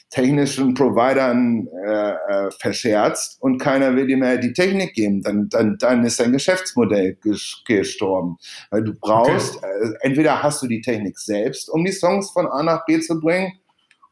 [0.09, 5.77] technischen Providern äh, äh, verscherzt und keiner will dir mehr die Technik geben, dann, dann,
[5.77, 7.17] dann ist dein Geschäftsmodell
[7.65, 8.37] gestorben.
[8.69, 9.65] Weil du brauchst, okay.
[9.65, 13.19] äh, entweder hast du die Technik selbst, um die Songs von A nach B zu
[13.19, 13.51] bringen,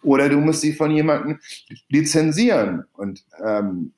[0.04, 1.40] oder du musst sie von jemandem
[1.90, 2.86] lizenzieren.
[2.94, 3.94] Und ähm,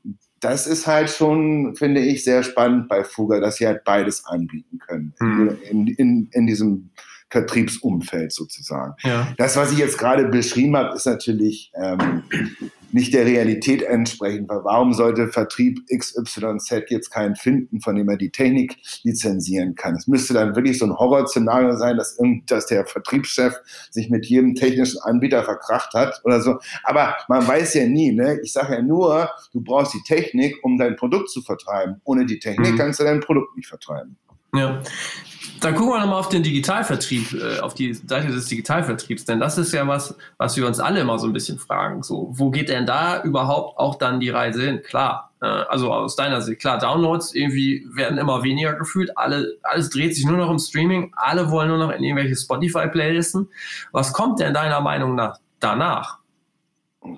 [0.47, 4.79] das ist halt schon, finde ich, sehr spannend bei Fuga, dass sie halt beides anbieten
[4.79, 5.57] können hm.
[5.69, 6.91] in, in, in diesem
[7.29, 8.93] Vertriebsumfeld sozusagen.
[9.03, 9.27] Ja.
[9.37, 12.23] Das, was ich jetzt gerade beschrieben habe, ist natürlich ähm,
[12.91, 14.47] nicht der Realität entsprechen.
[14.47, 19.95] Weil warum sollte Vertrieb XYZ jetzt keinen finden, von dem er die Technik lizenzieren kann?
[19.95, 23.55] Es müsste dann wirklich so ein Horrorszenario sein, dass, irgend, dass der Vertriebschef
[23.91, 26.57] sich mit jedem technischen Anbieter verkracht hat oder so.
[26.83, 28.11] Aber man weiß ja nie.
[28.11, 28.39] Ne?
[28.43, 32.01] Ich sage ja nur, du brauchst die Technik, um dein Produkt zu vertreiben.
[32.03, 32.77] Ohne die Technik mhm.
[32.77, 34.17] kannst du dein Produkt nicht vertreiben.
[34.53, 34.81] Ja.
[35.59, 39.57] Dann gucken wir nochmal auf den Digitalvertrieb, äh, auf die Seite des Digitalvertriebs, denn das
[39.57, 42.03] ist ja was, was wir uns alle immer so ein bisschen fragen.
[42.03, 44.83] So, wo geht denn da überhaupt auch dann die Reise hin?
[44.83, 49.89] Klar, äh, also aus deiner Sicht, klar, Downloads irgendwie werden immer weniger gefühlt, alle, alles
[49.89, 53.49] dreht sich nur noch im Streaming, alle wollen nur noch in irgendwelche Spotify-Playlisten.
[53.91, 56.19] Was kommt denn deiner Meinung nach danach?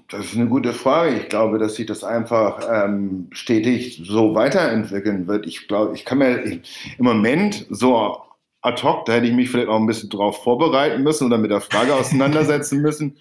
[0.10, 1.16] Das ist eine gute Frage.
[1.16, 5.46] Ich glaube, dass sich das einfach ähm, stetig so weiterentwickeln wird.
[5.46, 6.62] Ich glaube, ich kann mir im
[7.00, 8.18] Moment so
[8.62, 11.52] ad hoc, da hätte ich mich vielleicht auch ein bisschen drauf vorbereiten müssen oder mit
[11.52, 13.18] der Frage auseinandersetzen müssen.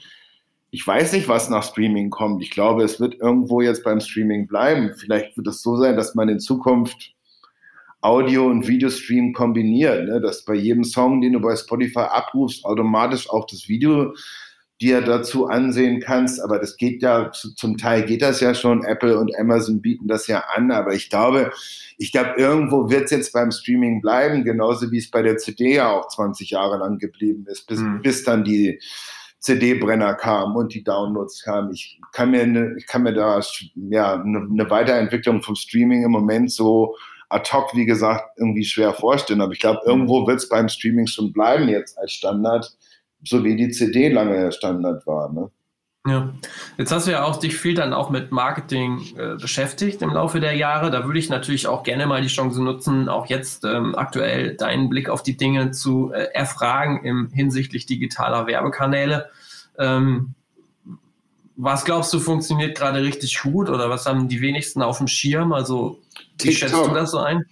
[0.70, 2.42] Ich weiß nicht, was nach Streaming kommt.
[2.42, 4.92] Ich glaube, es wird irgendwo jetzt beim Streaming bleiben.
[4.96, 7.14] Vielleicht wird es so sein, dass man in Zukunft
[8.00, 10.20] Audio- und Videostream kombiniert, ne?
[10.20, 14.14] dass bei jedem Song, den du bei Spotify abrufst, automatisch auch das Video
[14.80, 16.40] dir dazu ansehen kannst.
[16.40, 18.84] Aber das geht ja, zum Teil geht das ja schon.
[18.84, 20.70] Apple und Amazon bieten das ja an.
[20.70, 21.50] Aber ich glaube,
[21.96, 25.74] ich glaube, irgendwo wird es jetzt beim Streaming bleiben, genauso wie es bei der CD
[25.74, 28.02] ja auch 20 Jahre lang geblieben ist, bis, mhm.
[28.02, 28.80] bis dann die
[29.40, 31.72] CD-Brenner kamen und die Downloads kamen.
[31.72, 33.40] Ich kann mir, ne, ich kann mir da
[33.74, 36.96] ja eine, eine Weiterentwicklung vom Streaming im Moment so
[37.28, 39.40] ad hoc, wie gesagt, irgendwie schwer vorstellen.
[39.40, 42.76] Aber ich glaube, irgendwo wird es beim Streaming schon bleiben jetzt als Standard
[43.24, 45.32] so wie die CD lange Standard war.
[45.32, 45.50] Ne?
[46.06, 46.32] Ja,
[46.78, 50.40] jetzt hast du ja auch dich viel dann auch mit Marketing äh, beschäftigt im Laufe
[50.40, 50.90] der Jahre.
[50.90, 54.88] Da würde ich natürlich auch gerne mal die Chance nutzen, auch jetzt ähm, aktuell deinen
[54.88, 59.28] Blick auf die Dinge zu äh, erfragen im hinsichtlich digitaler Werbekanäle.
[59.78, 60.34] Ähm,
[61.56, 65.52] was glaubst du funktioniert gerade richtig gut oder was haben die wenigsten auf dem Schirm?
[65.52, 66.00] Also
[66.40, 66.70] wie TikTok.
[66.70, 67.44] schätzt du das so ein?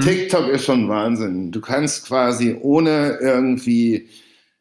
[0.00, 0.06] Hm?
[0.06, 1.50] TikTok ist schon Wahnsinn.
[1.50, 4.08] Du kannst quasi ohne irgendwie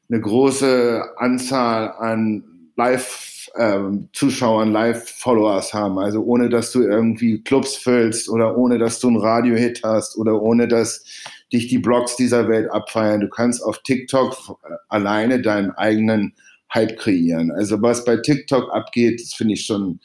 [0.10, 5.98] eine große Anzahl an Live-Zuschauern, ähm, Live-Followers haben.
[5.98, 10.42] Also ohne, dass du irgendwie Clubs füllst oder ohne, dass du einen Radio-Hit hast oder
[10.42, 11.04] ohne, dass
[11.52, 13.22] dich die Blogs dieser Welt abfeiern.
[13.22, 16.34] Du kannst auf TikTok alleine deinen eigenen
[16.74, 17.52] Hype kreieren.
[17.52, 20.00] Also was bei TikTok abgeht, das finde ich schon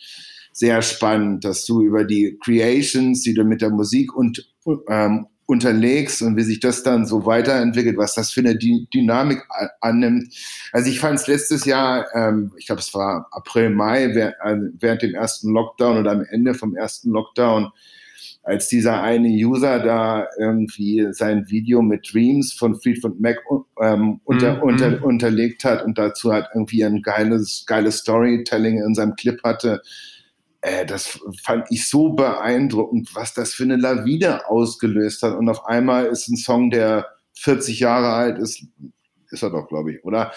[0.52, 4.48] sehr spannend, dass du über die Creations, die du mit der Musik und
[4.88, 9.42] ähm, unterlegst und wie sich das dann so weiterentwickelt, was das für eine Dynamik
[9.80, 10.34] annimmt.
[10.72, 14.32] Also ich fand es letztes Jahr, ähm, ich glaube es war April, Mai, äh,
[14.78, 17.70] während dem ersten Lockdown oder am Ende vom ersten Lockdown,
[18.44, 23.38] als dieser eine User da irgendwie sein Video mit Dreams von Fleetwood Mac
[23.80, 28.94] ähm, unter, mm, unter, unterlegt hat und dazu halt irgendwie ein geiles, geiles Storytelling in
[28.94, 29.80] seinem Clip hatte,
[30.62, 35.36] äh, das fand ich so beeindruckend, was das für eine Lawine ausgelöst hat.
[35.36, 38.64] Und auf einmal ist ein Song, der 40 Jahre alt ist,
[39.30, 40.32] ist er doch, glaube ich, oder?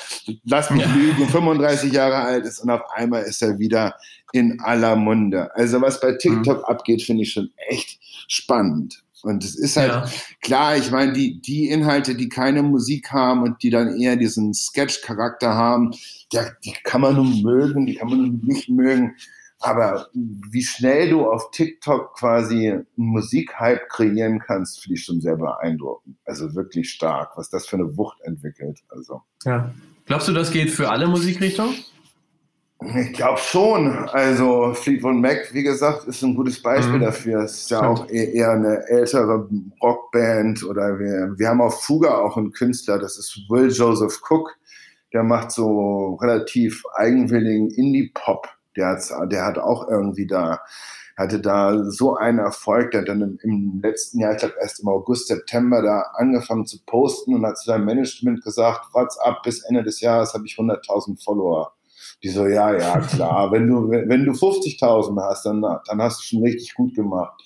[0.45, 3.95] Lass mich lügen, 35 Jahre alt ist und auf einmal ist er wieder
[4.32, 5.53] in aller Munde.
[5.55, 6.65] Also was bei TikTok mhm.
[6.65, 9.03] abgeht, finde ich schon echt spannend.
[9.21, 10.05] Und es ist halt ja.
[10.41, 14.53] klar, ich meine, die, die Inhalte, die keine Musik haben und die dann eher diesen
[14.53, 15.91] Sketch-Charakter haben,
[16.32, 19.15] ja, die kann man nun mögen, die kann man nun nicht mögen.
[19.59, 25.37] Aber wie schnell du auf TikTok quasi einen Musikhype kreieren kannst, finde ich schon sehr
[25.37, 26.17] beeindruckend.
[26.25, 28.83] Also wirklich stark, was das für eine Wucht entwickelt.
[28.89, 29.21] Also.
[29.43, 29.73] Ja.
[30.05, 31.75] Glaubst du, das geht für alle Musikrichtungen?
[32.81, 33.91] Ich glaube schon.
[34.09, 37.03] Also Fleetwood Mac, wie gesagt, ist ein gutes Beispiel mhm.
[37.03, 37.39] dafür.
[37.39, 39.49] Es ist ja auch e-, eher eine ältere
[39.81, 44.55] Rockband oder wir, wir haben auf Fuga auch einen Künstler, das ist Will Joseph Cook.
[45.13, 50.59] Der macht so relativ eigenwilligen Indie-Pop der, hat, der hat auch irgendwie da,
[51.17, 54.89] hatte da so einen Erfolg, der hat dann im, letzten Jahr, ich glaube erst im
[54.89, 59.84] August, September, da angefangen zu posten und hat zu seinem Management gesagt, WhatsApp bis Ende
[59.84, 61.73] des Jahres habe ich 100.000 Follower.
[62.21, 66.23] Die so, ja, ja, klar, wenn du, wenn du 50.000 hast, dann, dann hast du
[66.23, 67.41] schon richtig gut gemacht.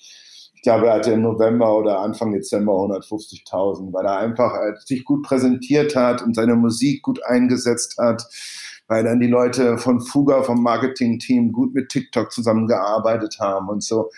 [0.54, 4.52] Ich glaube, er hatte im November oder Anfang Dezember 150.000, weil er einfach
[4.84, 8.26] sich gut präsentiert hat und seine Musik gut eingesetzt hat
[8.90, 14.10] weil dann die Leute von Fuga, vom Marketing-Team, gut mit TikTok zusammengearbeitet haben und so.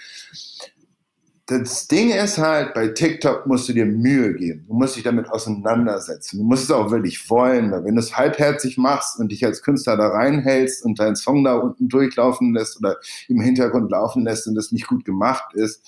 [1.45, 4.65] Das Ding ist halt, bei TikTok musst du dir Mühe geben.
[4.67, 6.39] Du musst dich damit auseinandersetzen.
[6.39, 7.71] Du musst es auch wirklich wollen.
[7.71, 11.45] Weil wenn du es halbherzig machst und dich als Künstler da reinhältst und deinen Song
[11.45, 12.97] da unten durchlaufen lässt oder
[13.29, 15.87] im Hintergrund laufen lässt und das nicht gut gemacht ist,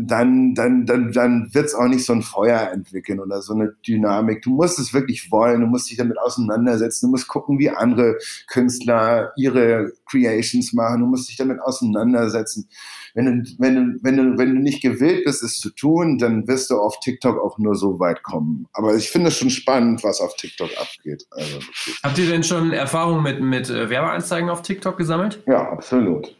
[0.00, 3.74] dann, dann, dann, dann wird es auch nicht so ein Feuer entwickeln oder so eine
[3.86, 4.42] Dynamik.
[4.42, 8.18] Du musst es wirklich wollen, du musst dich damit auseinandersetzen, du musst gucken, wie andere
[8.48, 12.68] Künstler ihre Creations machen, du musst dich damit auseinandersetzen.
[13.14, 16.48] Wenn du, wenn du, wenn du, wenn du nicht gewillt bist, es zu tun, dann
[16.48, 18.66] wirst du auf TikTok auch nur so weit kommen.
[18.72, 21.26] Aber ich finde es schon spannend, was auf TikTok abgeht.
[21.30, 21.60] Also,
[22.02, 25.42] Habt ihr denn schon Erfahrungen mit, mit äh, Werbeanzeigen auf TikTok gesammelt?
[25.46, 26.36] Ja, absolut.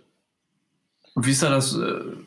[1.14, 1.76] Und wie ist da das?
[1.76, 2.24] Äh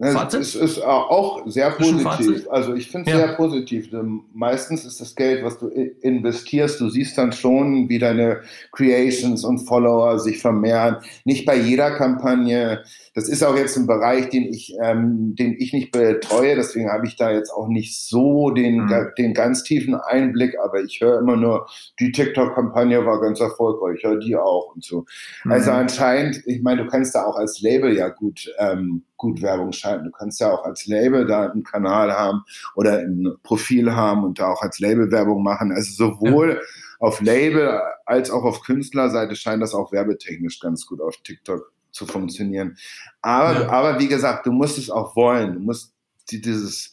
[0.00, 0.40] Fazit?
[0.40, 2.46] Es ist auch sehr positiv.
[2.50, 3.26] Also ich finde es ja.
[3.26, 3.88] sehr positiv.
[4.32, 9.58] Meistens ist das Geld, was du investierst, du siehst dann schon, wie deine Creations und
[9.58, 10.98] Follower sich vermehren.
[11.24, 12.84] Nicht bei jeder Kampagne.
[13.18, 16.54] Das ist auch jetzt ein Bereich, den ich, ähm, den ich nicht betreue.
[16.54, 19.08] Deswegen habe ich da jetzt auch nicht so den, mhm.
[19.18, 20.56] den ganz tiefen Einblick.
[20.62, 21.66] Aber ich höre immer nur,
[21.98, 23.96] die TikTok-Kampagne war ganz erfolgreich.
[23.98, 25.04] Ich höre die auch und so.
[25.42, 25.50] Mhm.
[25.50, 29.72] Also anscheinend, ich meine, du kannst da auch als Label ja gut ähm, gut Werbung
[29.72, 30.04] schalten.
[30.04, 32.44] Du kannst ja auch als Label da einen Kanal haben
[32.76, 35.72] oder ein Profil haben und da auch als Label Werbung machen.
[35.72, 36.58] Also sowohl ja.
[37.00, 42.06] auf Label als auch auf Künstlerseite scheint das auch werbetechnisch ganz gut auf TikTok zu
[42.06, 42.76] funktionieren.
[43.22, 43.68] Aber, ja.
[43.68, 45.54] aber wie gesagt, du musst es auch wollen.
[45.54, 45.94] Du musst
[46.30, 46.92] dieses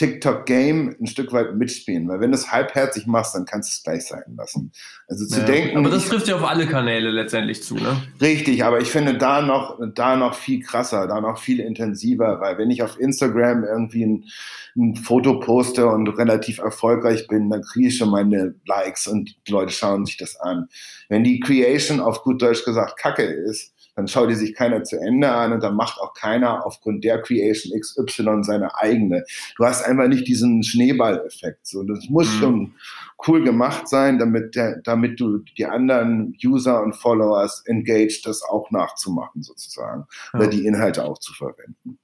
[0.00, 3.82] TikTok-Game ein Stück weit mitspielen, weil wenn du es halbherzig machst, dann kannst du es
[3.82, 4.72] gleich sein lassen.
[5.08, 5.76] Also zu ja, denken.
[5.76, 8.02] Aber das trifft ja auf alle Kanäle letztendlich zu, ne?
[8.18, 12.56] Richtig, aber ich finde da noch, da noch viel krasser, da noch viel intensiver, weil
[12.56, 14.24] wenn ich auf Instagram irgendwie ein,
[14.74, 19.52] ein Foto poste und relativ erfolgreich bin, dann kriege ich schon meine Likes und die
[19.52, 20.68] Leute schauen sich das an.
[21.10, 24.98] Wenn die Creation auf gut Deutsch gesagt Kacke ist, dann schaut die sich keiner zu
[24.98, 29.24] Ende an und dann macht auch keiner aufgrund der Creation XY seine eigene.
[29.56, 31.66] Du hast einfach nicht diesen Schneeballeffekt.
[31.66, 32.38] So, das muss mhm.
[32.38, 32.74] schon
[33.28, 38.70] cool gemacht sein, damit, der, damit du die anderen User und Followers engaged, das auch
[38.70, 40.40] nachzumachen sozusagen ja.
[40.40, 41.98] oder die Inhalte auch zu verwenden.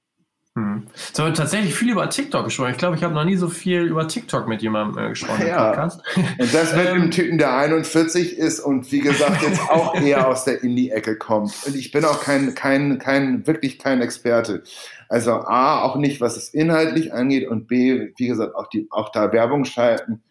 [0.57, 0.87] Hm.
[0.95, 2.71] Jetzt haben wir tatsächlich viel über TikTok gesprochen.
[2.71, 5.67] Ich glaube, ich habe noch nie so viel über TikTok mit jemandem äh, gesprochen ja.
[5.67, 6.01] Podcast.
[6.15, 7.11] Und das mit dem ähm.
[7.11, 11.53] Typen, der 41 ist und wie gesagt jetzt auch eher aus der Indie-Ecke kommt.
[11.67, 14.63] Und ich bin auch kein, kein, kein, wirklich kein Experte.
[15.09, 19.11] Also A, auch nicht, was es inhaltlich angeht und B, wie gesagt, auch, die, auch
[19.11, 20.23] da Werbung schalten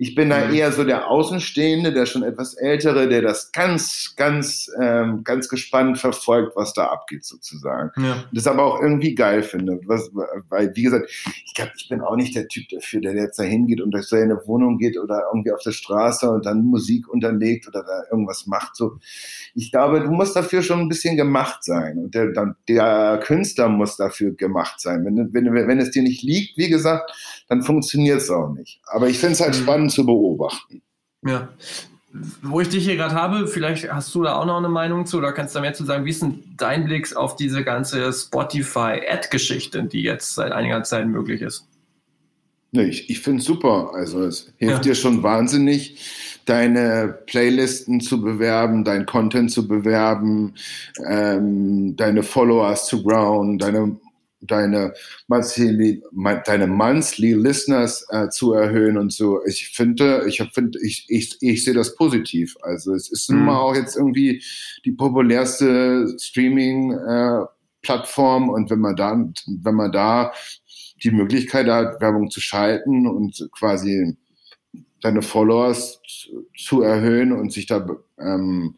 [0.00, 0.54] ich bin da mhm.
[0.54, 5.98] eher so der Außenstehende, der schon etwas Ältere, der das ganz, ganz, ähm, ganz gespannt
[5.98, 7.90] verfolgt, was da abgeht sozusagen.
[8.02, 8.24] Ja.
[8.32, 9.78] Das aber auch irgendwie geil finde.
[9.84, 10.10] Was,
[10.48, 11.10] weil, wie gesagt,
[11.44, 14.06] ich glaube, ich bin auch nicht der Typ dafür, der jetzt da hingeht und durch
[14.06, 18.46] seine Wohnung geht oder irgendwie auf der Straße und dann Musik unterlegt oder da irgendwas
[18.46, 18.76] macht.
[18.76, 18.96] So,
[19.54, 22.32] ich glaube, du musst dafür schon ein bisschen gemacht sein und der,
[22.66, 25.04] der Künstler muss dafür gemacht sein.
[25.04, 27.12] Wenn, wenn, wenn es dir nicht liegt, wie gesagt,
[27.48, 28.80] dann funktioniert es auch nicht.
[28.86, 29.62] Aber ich finde es halt mhm.
[29.62, 30.82] spannend zu beobachten.
[31.26, 31.48] Ja.
[32.42, 35.18] Wo ich dich hier gerade habe, vielleicht hast du da auch noch eine Meinung zu
[35.18, 38.12] oder kannst du da mehr zu sagen, wie ist denn dein Blick auf diese ganze
[38.12, 41.68] Spotify-Ad-Geschichte, die jetzt seit einiger Zeit möglich ist?
[42.72, 43.92] Nee, ich, ich finde es super.
[43.94, 44.92] Also es hilft ja.
[44.92, 45.98] dir schon wahnsinnig,
[46.46, 50.54] deine Playlisten zu bewerben, dein Content zu bewerben,
[51.06, 53.96] ähm, deine Followers zu ground, deine
[54.40, 54.94] deine
[55.28, 56.02] monthly,
[56.46, 59.40] deine monthly Listeners äh, zu erhöhen und so.
[59.46, 62.56] Ich finde, ich finde, ich, ich, ich sehe das positiv.
[62.62, 63.38] Also es ist mhm.
[63.38, 64.42] immer auch jetzt irgendwie
[64.84, 67.44] die populärste Streaming äh,
[67.82, 69.12] Plattform und wenn man da,
[69.46, 70.32] wenn man da
[71.02, 74.16] die Möglichkeit hat, Werbung zu schalten und quasi
[75.00, 76.02] deine Followers
[76.56, 77.86] zu erhöhen und sich da
[78.18, 78.76] ähm,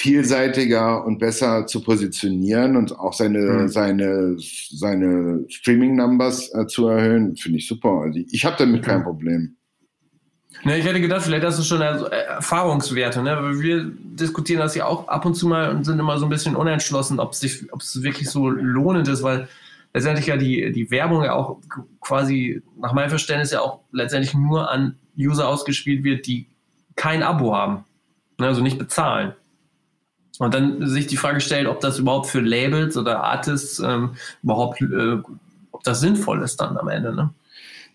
[0.00, 3.68] vielseitiger und besser zu positionieren und auch seine, mhm.
[3.68, 8.04] seine, seine Streaming-Numbers äh, zu erhöhen, finde ich super.
[8.04, 9.56] Also ich habe damit kein Problem.
[10.64, 13.22] Ne, ich hätte gedacht, vielleicht hast du schon also Erfahrungswerte.
[13.22, 13.60] Ne?
[13.60, 16.56] Wir diskutieren das ja auch ab und zu mal und sind immer so ein bisschen
[16.56, 19.48] unentschlossen, ob es sich, ob es wirklich so lohnend ist, weil
[19.92, 21.58] letztendlich ja die, die Werbung ja auch
[22.00, 26.46] quasi nach meinem Verständnis ja auch letztendlich nur an User ausgespielt wird, die
[26.96, 27.84] kein Abo haben.
[28.38, 28.46] Ne?
[28.46, 29.34] Also nicht bezahlen.
[30.40, 34.12] Und dann sich die Frage stellt, ob das überhaupt für Labels oder Artists ähm,
[34.42, 35.18] überhaupt, äh,
[35.70, 37.14] ob das sinnvoll ist dann am Ende.
[37.14, 37.28] Ne?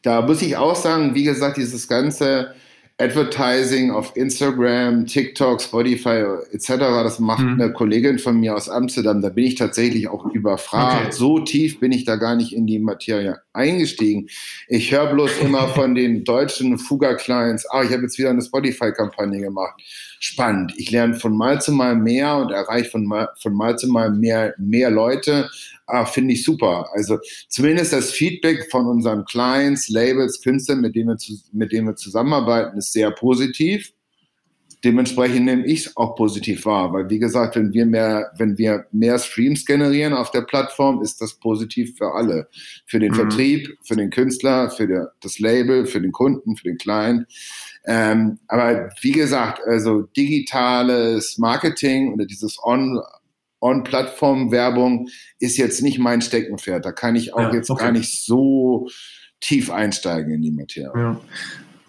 [0.04, 2.54] Da muss ich auch sagen, wie gesagt, dieses ganze
[2.98, 6.24] Advertising auf Instagram, TikTok, Spotify
[6.54, 6.78] etc.
[6.78, 7.62] Das macht mhm.
[7.62, 9.22] eine Kollegin von mir aus Amsterdam.
[9.22, 11.08] Da bin ich tatsächlich auch überfragt.
[11.08, 11.12] Okay.
[11.12, 14.30] So tief bin ich da gar nicht in die Materie eingestiegen.
[14.70, 19.42] Ich höre bloß immer von den deutschen Fuga-Clients, ah, ich habe jetzt wieder eine Spotify-Kampagne
[19.42, 19.82] gemacht.
[20.22, 20.74] Spannend.
[20.78, 24.10] Ich lerne von Mal zu Mal mehr und erreiche von Mal, von Mal zu Mal
[24.10, 25.50] mehr, mehr Leute
[25.88, 26.90] ah, finde ich super.
[26.94, 27.20] Also
[27.50, 31.96] zumindest das Feedback von unseren Clients, Labels, Künstlern, mit denen wir, zu, mit denen wir
[31.96, 33.92] zusammenarbeiten, ist sehr positiv.
[34.86, 38.86] dementsprechend nehme ich es auch positiv wahr, weil wie gesagt, wenn wir mehr, wenn wir
[38.92, 42.48] mehr Streams generieren auf der Plattform, ist das positiv für alle.
[42.86, 43.16] Für den mhm.
[43.16, 47.26] Vertrieb, für den Künstler, für der, das Label, für den Kunden, für den Client.
[47.86, 53.02] Ähm, aber wie gesagt, also digitales Marketing oder dieses On
[53.60, 55.08] On-Plattform-Werbung
[55.40, 56.86] ist jetzt nicht mein Steckenpferd.
[56.86, 57.86] Da kann ich auch ja, jetzt okay.
[57.86, 58.88] gar nicht so
[59.40, 60.92] tief einsteigen in die Materie.
[60.96, 61.20] Ja.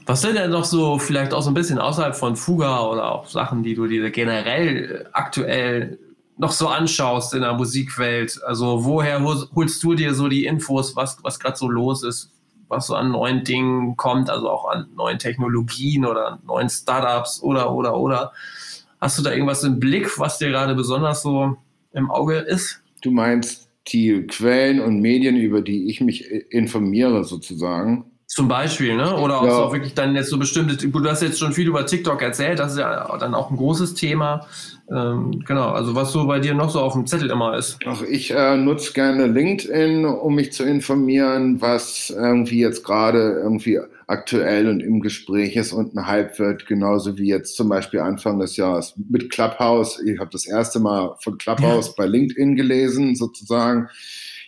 [0.07, 3.27] Was sind denn noch so, vielleicht auch so ein bisschen außerhalb von Fuga oder auch
[3.27, 5.99] Sachen, die du dir generell aktuell
[6.39, 8.41] noch so anschaust in der Musikwelt?
[8.47, 12.31] Also woher holst du dir so die Infos, was, was gerade so los ist,
[12.69, 17.73] was so an neuen Dingen kommt, also auch an neuen Technologien oder neuen Startups oder,
[17.73, 18.33] oder, oder?
[19.01, 21.57] Hast du da irgendwas im Blick, was dir gerade besonders so
[21.93, 22.83] im Auge ist?
[23.03, 28.11] Du meinst die Quellen und Medien, über die ich mich informiere sozusagen?
[28.27, 29.17] Zum Beispiel, ne?
[29.17, 29.59] Oder ja.
[29.59, 32.73] auch wirklich dann jetzt so bestimmte, du hast jetzt schon viel über TikTok erzählt, das
[32.73, 34.47] ist ja dann auch ein großes Thema.
[34.91, 37.79] Ähm, genau, also was so bei dir noch so auf dem Zettel immer ist.
[37.87, 43.79] Ach, ich äh, nutze gerne LinkedIn, um mich zu informieren, was irgendwie jetzt gerade irgendwie
[44.09, 48.39] aktuell und im Gespräch ist und ein Hype wird, genauso wie jetzt zum Beispiel Anfang
[48.39, 50.01] des Jahres mit Clubhouse.
[50.05, 51.95] Ich habe das erste Mal von Clubhouse ja.
[51.97, 53.89] bei LinkedIn gelesen, sozusagen.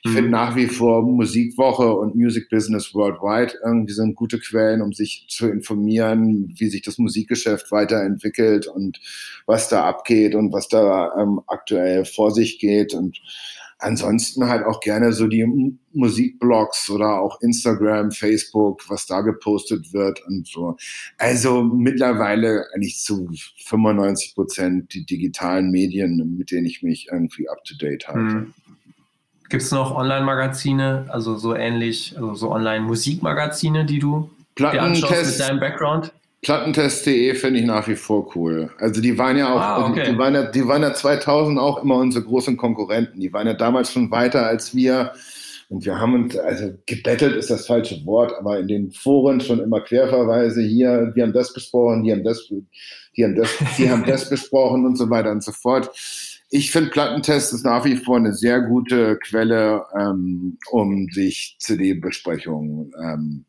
[0.03, 0.15] Ich mhm.
[0.15, 5.27] finde nach wie vor Musikwoche und Music Business Worldwide irgendwie sind gute Quellen, um sich
[5.29, 9.01] zu informieren, wie sich das Musikgeschäft weiterentwickelt und
[9.47, 12.95] was da abgeht und was da ähm, aktuell vor sich geht.
[12.95, 13.21] Und
[13.79, 15.47] ansonsten halt auch gerne so die
[15.93, 20.77] Musikblogs oder auch Instagram, Facebook, was da gepostet wird und so.
[21.17, 23.29] Also mittlerweile eigentlich zu
[23.65, 28.21] 95 Prozent die digitalen Medien, mit denen ich mich irgendwie up to date halte.
[28.21, 28.55] Mhm.
[29.49, 34.29] Gibt es noch Online-Magazine, also so ähnlich, also so Online-Musikmagazine, die du
[34.59, 36.13] dir anschaust mit deinem Background?
[36.43, 38.71] Plattentest.de finde ich nach wie vor cool.
[38.79, 40.11] Also die waren ja auch, ah, okay.
[40.11, 43.21] die, waren ja, die waren ja 2000 auch immer unsere großen Konkurrenten.
[43.21, 45.13] Die waren ja damals schon weiter als wir.
[45.69, 49.61] Und wir haben uns, also gebettelt ist das falsche Wort, aber in den Foren schon
[49.61, 52.49] immer Querverweise hier, wir haben das besprochen, die haben das,
[53.17, 55.91] die haben das, die haben das besprochen und so weiter und so fort
[56.51, 62.93] ich finde Plattentest ist nach wie vor eine sehr gute Quelle, ähm, um sich CD-Besprechungen
[63.03, 63.45] ähm,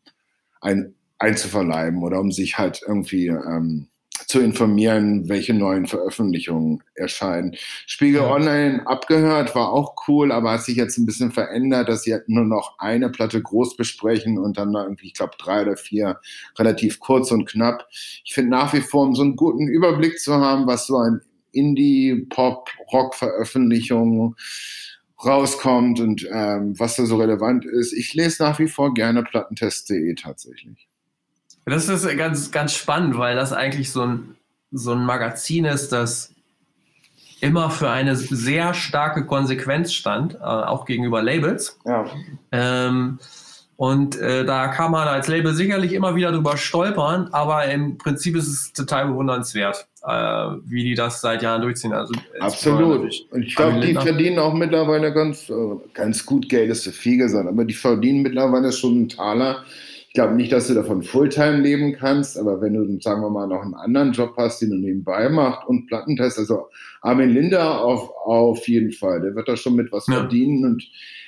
[0.62, 3.88] ein, einzuverleiben oder um sich halt irgendwie ähm,
[4.28, 7.56] zu informieren, welche neuen Veröffentlichungen erscheinen.
[7.88, 8.32] Spiegel ja.
[8.32, 12.28] Online abgehört war auch cool, aber hat sich jetzt ein bisschen verändert, dass sie halt
[12.28, 16.20] nur noch eine Platte groß besprechen und dann irgendwie, ich glaube, drei oder vier
[16.58, 17.88] relativ kurz und knapp.
[18.24, 21.22] Ich finde nach wie vor, um so einen guten Überblick zu haben, was so ein
[21.52, 24.36] Indie-Pop-Rock-Veröffentlichungen
[25.24, 27.94] rauskommt und ähm, was da so relevant ist.
[27.94, 30.88] Ich lese nach wie vor gerne Plattentest.de tatsächlich.
[31.66, 34.36] Das ist ganz, ganz spannend, weil das eigentlich so ein,
[34.72, 36.34] so ein Magazin ist, das
[37.42, 41.80] immer für eine sehr starke Konsequenz stand, äh, auch gegenüber Labels.
[41.86, 42.06] Ja.
[42.52, 43.20] Ähm,
[43.78, 48.36] und äh, da kann man als Label sicherlich immer wieder drüber stolpern, aber im Prinzip
[48.36, 50.12] ist es total bewundernswert, äh,
[50.66, 51.94] wie die das seit Jahren durchziehen.
[51.94, 53.12] Also, Absolut.
[53.32, 55.54] Und ich glaube, die verdienen auch mittlerweile ganz, äh,
[55.94, 59.64] ganz gut Geld, ist zu viel gesagt, aber die verdienen mittlerweile schon einen Taler.
[60.08, 63.48] Ich glaube nicht, dass du davon Fulltime leben kannst, aber wenn du, sagen wir mal,
[63.48, 66.68] noch einen anderen Job hast, den du nebenbei machst und Plattentest, also
[67.02, 70.16] Armin Linder auf, auf jeden Fall, der wird da schon mit was ja.
[70.16, 70.84] verdienen und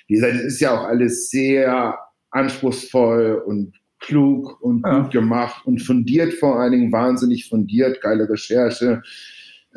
[0.07, 1.97] wie gesagt, es ist ja auch alles sehr
[2.31, 4.99] anspruchsvoll und klug und ja.
[4.99, 9.01] gut gemacht und fundiert vor allen Dingen, wahnsinnig fundiert, geile Recherche.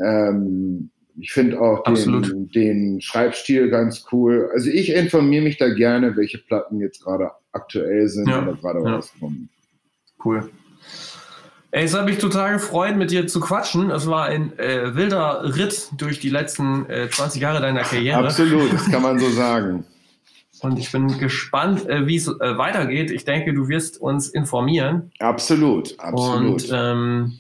[0.03, 4.51] Ähm, ich finde auch den, den, Schreibstil ganz cool.
[4.53, 8.43] Also ich informiere mich da gerne, welche Platten jetzt gerade aktuell sind ja.
[8.43, 8.97] oder gerade ja.
[8.97, 9.49] rauskommen.
[10.25, 10.51] Cool.
[11.71, 13.91] Ey, es hat mich total gefreut, mit dir zu quatschen.
[13.91, 18.25] Es war ein äh, wilder Ritt durch die letzten äh, 20 Jahre deiner Karriere.
[18.25, 19.85] Absolut, das kann man so sagen.
[20.61, 23.11] Und ich bin gespannt, äh, wie es äh, weitergeht.
[23.11, 25.11] Ich denke, du wirst uns informieren.
[25.19, 26.63] Absolut, absolut.
[26.65, 27.33] Und ähm,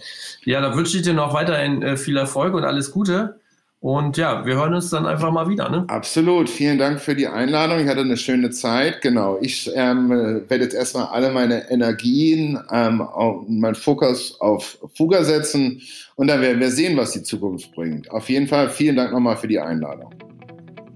[0.45, 3.41] ja, da wünsche ich dir noch weiterhin äh, viel Erfolg und alles Gute.
[3.85, 5.69] Und ja, wir hören uns dann einfach mal wieder.
[5.69, 5.85] Ne?
[5.89, 6.49] Absolut.
[6.49, 7.81] Vielen Dank für die Einladung.
[7.81, 9.03] Ich hatte eine schöne Zeit.
[9.03, 9.37] Genau.
[9.43, 15.83] Ich ähm, werde jetzt erstmal alle meine Energien, ähm, auf, meinen Fokus auf Fuga setzen
[16.17, 18.11] und dann werden wir sehen, was die Zukunft bringt.
[18.11, 20.15] Auf jeden Fall vielen Dank nochmal für die Einladung.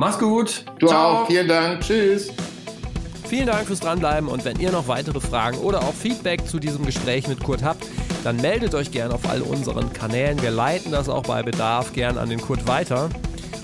[0.01, 0.65] Mach's gut.
[0.79, 1.23] Du Ciao.
[1.23, 1.27] auch.
[1.27, 1.81] Vielen Dank.
[1.81, 2.31] Tschüss.
[3.29, 6.87] Vielen Dank fürs Dranbleiben und wenn ihr noch weitere Fragen oder auch Feedback zu diesem
[6.87, 7.85] Gespräch mit Kurt habt,
[8.23, 10.41] dann meldet euch gerne auf all unseren Kanälen.
[10.41, 13.11] Wir leiten das auch bei Bedarf gern an den Kurt weiter.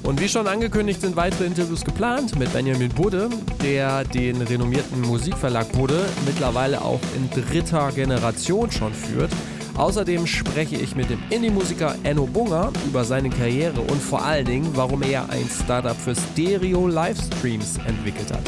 [0.03, 3.31] Und wie schon angekündigt sind weitere Interviews geplant mit Benjamin Budde,
[3.63, 9.31] der den renommierten Musikverlag Budde mittlerweile auch in dritter Generation schon führt.
[9.77, 14.71] Außerdem spreche ich mit dem Indie-Musiker Enno Bunger über seine Karriere und vor allen Dingen,
[14.75, 18.43] warum er ein Startup für Stereo-Livestreams entwickelt hat.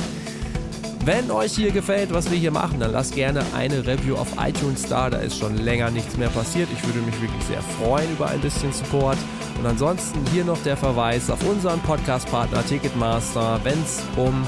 [1.05, 4.89] Wenn euch hier gefällt, was wir hier machen, dann lasst gerne eine Review auf iTunes
[4.89, 5.09] da.
[5.09, 6.69] Da ist schon länger nichts mehr passiert.
[6.73, 9.17] Ich würde mich wirklich sehr freuen über ein bisschen Support.
[9.57, 14.45] Und ansonsten hier noch der Verweis auf unseren Podcast-Partner Ticketmaster, wenn es um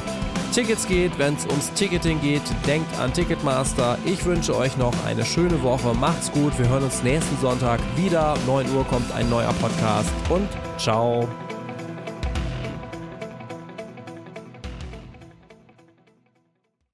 [0.51, 3.99] Tickets geht, wenn es ums Ticketing geht, denkt an Ticketmaster.
[4.05, 5.95] Ich wünsche euch noch eine schöne Woche.
[5.95, 6.59] Macht's gut.
[6.59, 8.35] Wir hören uns nächsten Sonntag wieder.
[8.47, 11.29] 9 Uhr kommt ein neuer Podcast und ciao.